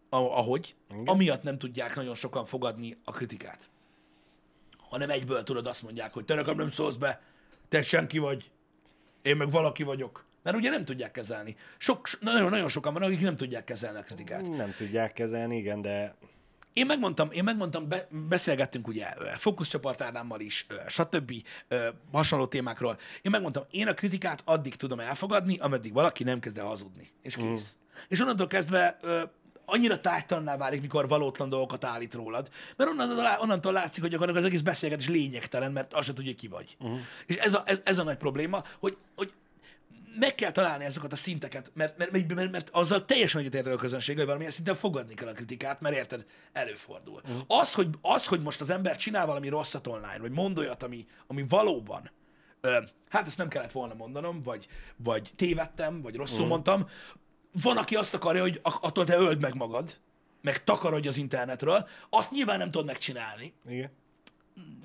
[0.08, 1.02] ahogy, Igen.
[1.06, 3.70] amiatt nem tudják nagyon sokan fogadni a kritikát.
[4.78, 7.22] Hanem egyből tudod azt mondják, hogy te nekem nem szólsz be,
[7.68, 8.50] te senki vagy,
[9.22, 10.24] én meg valaki vagyok.
[10.42, 11.56] Mert ugye nem tudják kezelni.
[11.78, 14.48] Sok, nagyon, nagyon sokan vannak, akik nem tudják kezelni a kritikát.
[14.48, 16.16] Nem tudják kezelni, igen, de
[16.78, 19.06] Én megmondtam, én megmondtam, be, beszélgettünk ugye
[19.36, 21.32] fókuszcsoport Ádámmal is, stb.
[22.12, 22.98] hasonló témákról.
[23.22, 27.10] Én megmondtam, én a kritikát addig tudom elfogadni, ameddig valaki nem kezd el hazudni.
[27.22, 27.44] És kész.
[27.44, 28.00] Mm.
[28.08, 28.98] És onnantól kezdve
[29.64, 34.50] annyira tájtalanná válik, mikor valótlan dolgokat állít rólad, mert onnantól, onnantól látszik, hogy gyakorlatilag az
[34.52, 36.76] egész beszélgetés lényegtelen, mert azt se tudja, ki vagy.
[36.80, 36.98] Uh-huh.
[37.26, 39.32] És ez a, ez, ez a nagy probléma, hogy, hogy
[40.18, 43.76] meg kell találni ezeket a szinteket, mert, mert, mert, mert, mert azzal teljesen egyetértek a
[43.76, 47.20] közönség, hogy valamilyen szinten fogadni kell a kritikát, mert érted, előfordul.
[47.24, 47.42] Uh-huh.
[47.46, 51.06] Az, hogy, az, hogy most az ember csinál valami rosszat online, vagy mond olyat, ami,
[51.26, 52.10] ami valóban,
[52.60, 54.66] ö, hát ezt nem kellett volna mondanom, vagy,
[54.96, 56.50] vagy tévedtem, vagy rosszul uh-huh.
[56.50, 56.88] mondtam,
[57.62, 59.96] van, aki azt akarja, hogy attól te öld meg magad,
[60.42, 63.52] meg takarodj az internetről, azt nyilván nem tudod megcsinálni.
[63.68, 63.90] igen.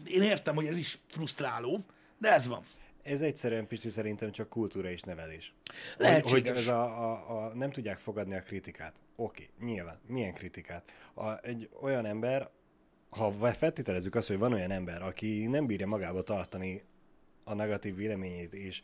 [0.05, 1.85] Én értem, hogy ez is frusztráló,
[2.17, 2.63] de ez van.
[3.03, 5.53] Ez egyszerűen, Pisti, szerintem csak kultúra és nevelés.
[5.97, 6.31] Lehetséges.
[6.31, 8.93] hogy ez a, a, a, nem tudják fogadni a kritikát.
[9.15, 9.99] Oké, nyilván.
[10.07, 10.91] Milyen kritikát?
[11.13, 12.49] A, egy olyan ember,
[13.09, 16.83] ha feltételezzük azt, hogy van olyan ember, aki nem bírja magába tartani
[17.43, 18.81] a negatív véleményét, és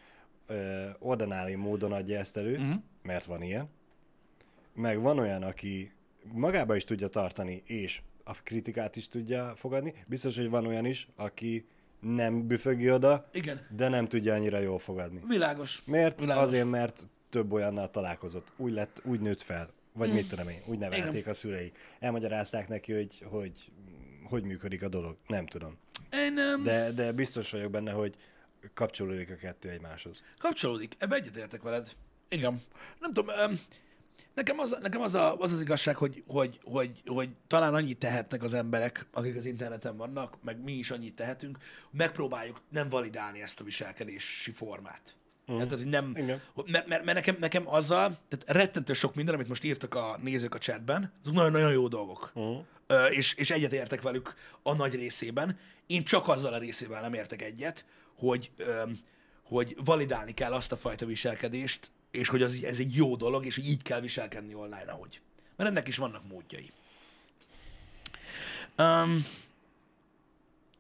[0.48, 2.82] ö, ordináli módon adja ezt elő, uh-huh.
[3.02, 3.70] mert van ilyen,
[4.74, 5.92] meg van olyan, aki
[6.24, 9.94] magába is tudja tartani, és a kritikát is tudja fogadni.
[10.08, 11.68] Biztos, hogy van olyan is, aki
[12.00, 15.22] nem büfögi oda, Igen, de nem tudja annyira jól fogadni.
[15.28, 15.82] világos.
[15.86, 16.20] Miért?
[16.20, 16.44] Világos.
[16.44, 18.52] Azért, mert több olyannal találkozott.
[18.58, 19.70] Úgy lett, úgy nőtt fel.
[19.94, 21.32] Vagy mit tudom én, úgy nevelték Igen.
[21.32, 21.72] a szülei.
[22.00, 23.72] Elmagyarázták neki, hogy, hogy
[24.30, 25.18] hogy működik a dolog.
[25.28, 25.78] Nem tudom.
[26.12, 26.84] Én um, de...
[26.84, 28.16] De, de biztos vagyok benne, hogy
[28.74, 30.22] kapcsolódik a kettő egymáshoz.
[30.38, 30.96] kapcsolódik.
[30.98, 31.92] Ebbe egyetértek veled.
[32.30, 32.62] Igen.
[33.00, 33.60] Nem tudom, um,
[34.34, 38.44] nekem, az, nekem az, a, az az igazság, hogy, hogy, hogy, hogy talán annyit tehetnek
[38.44, 41.58] az emberek, akik az interneten vannak, meg mi is annyit tehetünk,
[41.92, 45.16] megpróbáljuk nem validálni ezt a viselkedési formát.
[45.52, 45.56] Mm.
[45.56, 46.06] Tehát, hogy nem,
[46.66, 50.56] mert, mert, mert nekem, nekem azzal, tehát rettentő sok minden, amit most írtak a nézők
[50.56, 52.32] a chatben, azok nagyon-nagyon jó dolgok.
[52.34, 52.66] Uh-huh.
[52.88, 55.58] Ö, és, és egyet értek velük a nagy részében.
[55.88, 58.52] Én csak azzal a részével nem értek egyet, hogy,
[59.44, 63.56] hogy validálni kell azt a fajta viselkedést, és hogy az, ez egy jó dolog, és
[63.56, 65.22] hogy így kell viselkedni online, ahogy.
[65.56, 66.72] Mert ennek is vannak módjai.
[68.78, 69.26] Um,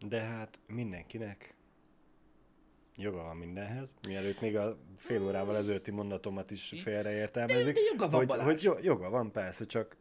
[0.07, 1.53] De hát mindenkinek
[2.95, 3.87] joga van mindenhez.
[4.07, 7.65] Mielőtt még a fél órával ezelőtti mondatomat is félreértelmezik.
[7.65, 8.45] De- de joga van, hogy, Balázs.
[8.45, 9.95] hogy jo- joga van, persze, csak,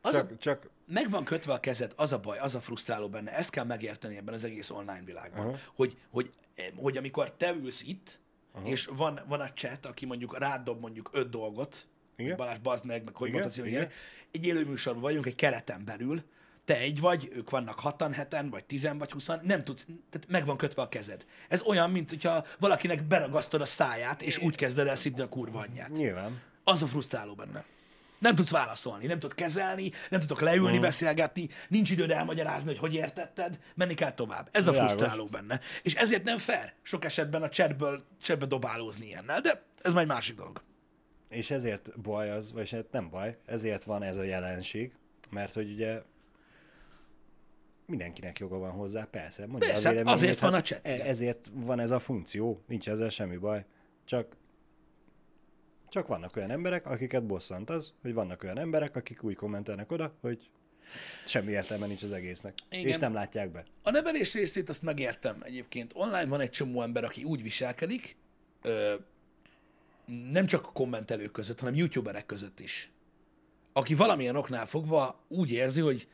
[0.00, 3.08] az a, csak, csak meg van kötve a kezed, az a baj, az a frusztráló
[3.08, 5.56] benne, ezt kell megérteni ebben az egész online világban, Aha.
[5.74, 6.30] hogy, hogy,
[6.76, 8.19] hogy amikor te ülsz itt,
[8.52, 8.66] Aha.
[8.68, 11.86] és van, van a chat, aki mondjuk rád dob mondjuk öt dolgot,
[12.16, 12.36] Igen.
[12.36, 13.88] Balázs, bazd meg, meg hogy mondhatsz, hogy
[14.30, 16.22] egy élő műsorban vagyunk, egy kereten belül,
[16.64, 20.44] te egy vagy, ők vannak hatan, heten, vagy tizen, vagy huszan, nem tudsz, tehát meg
[20.44, 21.26] van kötve a kezed.
[21.48, 25.58] Ez olyan, mint hogyha valakinek beragasztod a száját, és úgy kezded el szidni a kurva
[25.58, 25.90] anyját.
[25.90, 26.40] nyilván.
[26.64, 27.64] Az a frusztráló benne.
[28.20, 30.80] Nem tudsz válaszolni, nem tudod kezelni, nem tudok leülni, mm.
[30.80, 34.48] beszélgetni, nincs időd elmagyarázni, hogy hogy értetted, menni kell tovább.
[34.52, 34.92] Ez a Világos.
[34.92, 35.60] frusztráló benne.
[35.82, 40.08] És ezért nem fair sok esetben a chatből, chatbe dobálózni ilyennel, de ez már egy
[40.08, 40.62] másik dolog.
[41.28, 44.92] És ezért baj az, vagy hát nem baj, ezért van ez a jelenség,
[45.30, 46.02] Mert hogy ugye
[47.86, 49.46] mindenkinek joga van hozzá, persze.
[49.46, 51.04] Mondja Persze, a véleményét, azért van a hát chat, e-.
[51.04, 53.64] Ezért van ez a funkció, nincs ezzel semmi baj.
[54.04, 54.36] Csak
[55.90, 60.16] csak vannak olyan emberek, akiket bosszant az, hogy vannak olyan emberek, akik úgy kommentelnek oda,
[60.20, 60.50] hogy
[61.26, 62.54] semmi értelme nincs az egésznek.
[62.70, 62.86] Igen.
[62.86, 63.64] És nem látják be.
[63.82, 65.92] A nevelés részét azt megértem egyébként.
[65.94, 68.16] Online van egy csomó ember, aki úgy viselkedik,
[68.62, 68.94] ö,
[70.30, 72.90] nem csak a kommentelők között, hanem youtuberek között is.
[73.72, 76.08] Aki valamilyen oknál fogva úgy érzi, hogy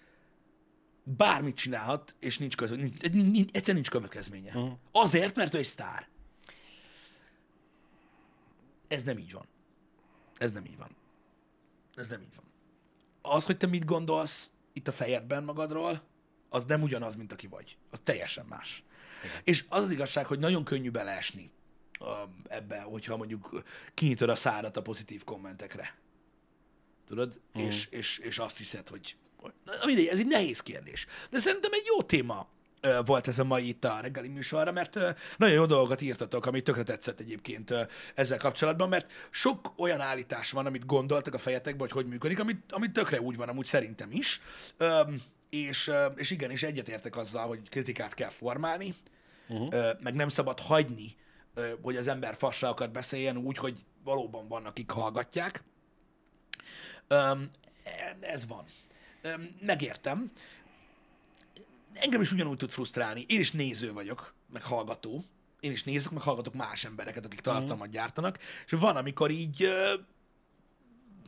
[1.02, 4.52] bármit csinálhat, és nincs, közö, nincs, nincs, nincs egyszerűen nincs következménye.
[4.54, 4.72] Uh-huh.
[4.92, 6.08] Azért, mert ő egy sztár.
[8.88, 9.46] Ez nem így van.
[10.38, 10.96] Ez nem így van.
[11.94, 12.44] Ez nem így van.
[13.22, 16.02] Az, hogy te mit gondolsz itt a fejedben magadról,
[16.48, 17.76] az nem ugyanaz, mint aki vagy.
[17.90, 18.82] Az teljesen más.
[19.24, 19.40] Igen.
[19.44, 21.50] És az az igazság, hogy nagyon könnyű beleesni
[22.00, 22.08] uh,
[22.48, 23.62] ebbe, hogyha mondjuk
[23.94, 25.96] kinyitod a szárat a pozitív kommentekre.
[27.06, 27.40] Tudod?
[27.58, 27.62] Mm.
[27.62, 29.16] És, és, és azt hiszed, hogy...
[29.84, 31.06] mindegy, ez egy nehéz kérdés.
[31.30, 32.48] De szerintem egy jó téma
[33.04, 34.94] volt ez a mai itt a reggeli műsorra, mert
[35.36, 37.74] nagyon jó dolgokat írtatok, ami tökre tetszett egyébként
[38.14, 42.72] ezzel kapcsolatban, mert sok olyan állítás van, amit gondoltak a fejetekbe, hogy hogy működik, amit,
[42.72, 44.40] amit tökre úgy van, amúgy szerintem is.
[45.50, 48.94] És, és igen, és egyetértek azzal, hogy kritikát kell formálni,
[49.48, 50.00] uh-huh.
[50.00, 51.16] meg nem szabad hagyni,
[51.82, 55.62] hogy az ember fasságokat beszéljen úgy, hogy valóban vannak, akik hallgatják.
[57.08, 57.50] Öm,
[58.20, 58.64] ez van.
[59.60, 60.32] Megértem.
[62.00, 63.24] Engem is ugyanúgy tud frusztrálni.
[63.28, 65.24] Én is néző vagyok, meg hallgató.
[65.60, 68.38] Én is nézek, meg hallgatok más embereket, akik tartalmat gyártanak.
[68.66, 69.94] És van, amikor így ö,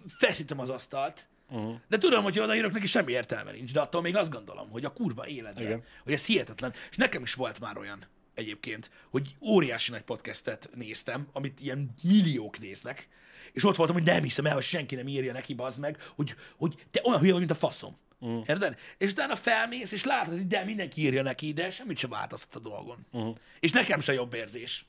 [0.09, 1.75] feszítem az asztalt, Uh-huh.
[1.89, 4.93] De tudom, hogy odaírok, neki semmi értelme nincs, de attól még azt gondolom, hogy a
[4.93, 5.83] kurva életben, Igen.
[6.05, 6.73] hogy ez hihetetlen.
[6.91, 12.59] És nekem is volt már olyan egyébként, hogy óriási nagy podcastet néztem, amit ilyen milliók
[12.59, 13.09] néznek,
[13.53, 16.35] és ott voltam, hogy nem hiszem el, hogy senki nem írja neki, bazd meg, hogy,
[16.57, 17.97] hogy te olyan hülye vagy, mint a faszom.
[18.21, 18.49] Uh-huh.
[18.49, 18.79] Érted?
[18.99, 22.69] És utána felmész, és látod, hogy de mindenki írja neki, de semmit sem változtat a
[22.69, 23.07] dolgon.
[23.11, 23.37] Uh-huh.
[23.61, 24.85] És nekem se jobb érzés.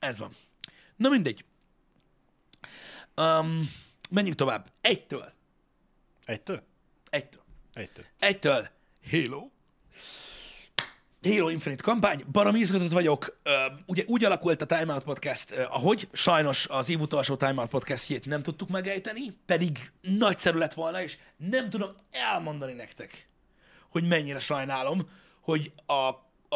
[0.00, 0.32] Ez van.
[0.96, 1.44] Na mindegy.
[3.16, 3.70] Um,
[4.10, 4.72] menjünk tovább.
[4.80, 5.32] Egytől.
[6.24, 6.62] Egytől?
[7.10, 7.42] Egytől.
[7.72, 8.04] Egytől.
[8.18, 8.68] Egytől
[9.10, 9.50] Halo.
[11.24, 13.40] Halo Infinite kampány, baromi izgatott vagyok.
[13.86, 18.26] Ugye úgy alakult a Time Out Podcast, ahogy sajnos az év utolsó Time Out Podcastjét
[18.26, 23.28] nem tudtuk megejteni, pedig nagyszerű lett volna, és nem tudom elmondani nektek,
[23.88, 25.08] hogy mennyire sajnálom,
[25.40, 25.92] hogy a,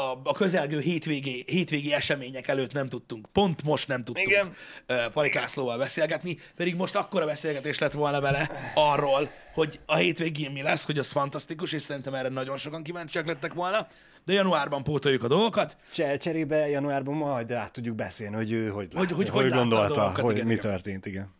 [0.00, 3.26] a, a közelgő hétvégi, hétvégi események előtt nem tudtunk.
[3.32, 4.54] Pont most nem tudtunk Igen.
[4.86, 10.50] ö, Palik Lászlóval beszélgetni, pedig most akkora beszélgetés lett volna vele arról, hogy a hétvégén
[10.50, 13.86] mi lesz, hogy az fantasztikus, és szerintem erre nagyon sokan kíváncsiak lettek volna,
[14.26, 15.76] de januárban pótoljuk a dolgokat.
[15.92, 19.52] Cse- Cserébe januárban majd át tudjuk beszélni, hogy ő hogy, lát, Hogy- hogy hogy hogy
[19.52, 20.64] a gondolta, dolgokat, hogy igen, mi igen.
[20.70, 21.34] történt, igen.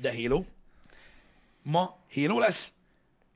[0.00, 0.44] de Halo.
[1.62, 2.72] Ma Halo lesz,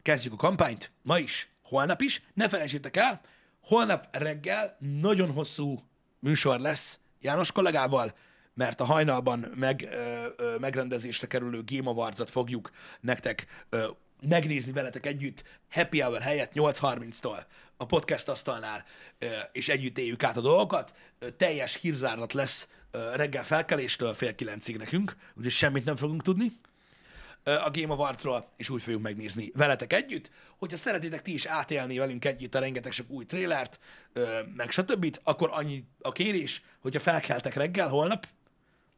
[0.02, 2.22] kezdjük a kampányt, ma is, holnap is.
[2.34, 3.20] Ne felejtsétek el,
[3.60, 5.82] holnap reggel nagyon hosszú
[6.18, 8.14] műsor lesz János kollégával,
[8.54, 12.70] mert a hajnalban meg, ö, ö, megrendezésre kerülő Game awards fogjuk
[13.00, 13.86] nektek ö,
[14.20, 17.44] megnézni veletek együtt happy hour helyett 8.30-tól
[17.76, 18.84] a podcast asztalnál,
[19.52, 20.94] és együtt éljük át a dolgokat.
[21.36, 22.68] Teljes hírzárlat lesz
[23.14, 26.52] reggel felkeléstől fél kilencig nekünk, úgyhogy semmit nem fogunk tudni
[27.44, 30.30] a Game Awards-ról, és úgy fogjuk megnézni veletek együtt.
[30.56, 33.80] Hogyha szeretitek ti is átélni velünk együtt a rengeteg sok új trélert,
[34.54, 38.26] meg stb., akkor annyi a kérés, hogyha felkeltek reggel holnap,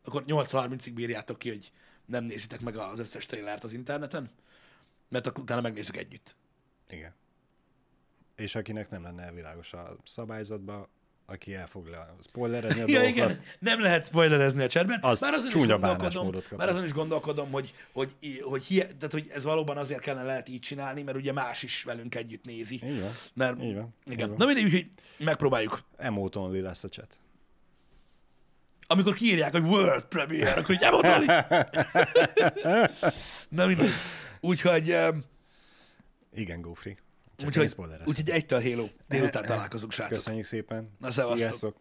[0.05, 1.73] akkor 8.30-ig bírjátok ki, hogy
[2.07, 4.31] nem nézitek meg az összes trélert az interneten,
[5.11, 6.37] mert akkor utána megnézzük együtt.
[6.89, 7.13] Igen.
[8.37, 10.89] És akinek nem lenne világos a szabályzatba,
[11.27, 14.99] aki el fog le spoilerezni a Ja, dolgokat, igen, nem lehet spoilerezni a chatben.
[15.03, 16.59] Az bár azon csúnya bánásmódot kap.
[16.59, 20.49] bár azon is gondolkodom, hogy, hogy, hogy, hi- tehát, hogy ez valóban azért kellene lehet
[20.49, 22.81] így csinálni, mert ugye más is velünk együtt nézi.
[22.85, 23.11] Így van.
[23.35, 23.95] Mert, Így van.
[24.07, 24.19] Igen.
[24.19, 24.37] Így van.
[24.39, 24.89] Na mindegy, úgyhogy
[25.19, 25.83] megpróbáljuk.
[25.97, 27.19] Emote only lesz a chat.
[28.87, 31.27] Amikor kiírják, hogy World Premiere, akkor így emotolni.
[33.49, 33.91] Na mindegy.
[34.41, 34.97] Úgyhogy,
[36.35, 36.97] Igen, Gófri.
[37.47, 38.89] Úgyhogy, úgyhogy egytől Halo.
[39.09, 40.17] Délután találkozunk, srácok.
[40.17, 40.91] Köszönjük szépen.
[40.99, 41.39] Na, szevasztok.
[41.39, 41.77] Sziasztok.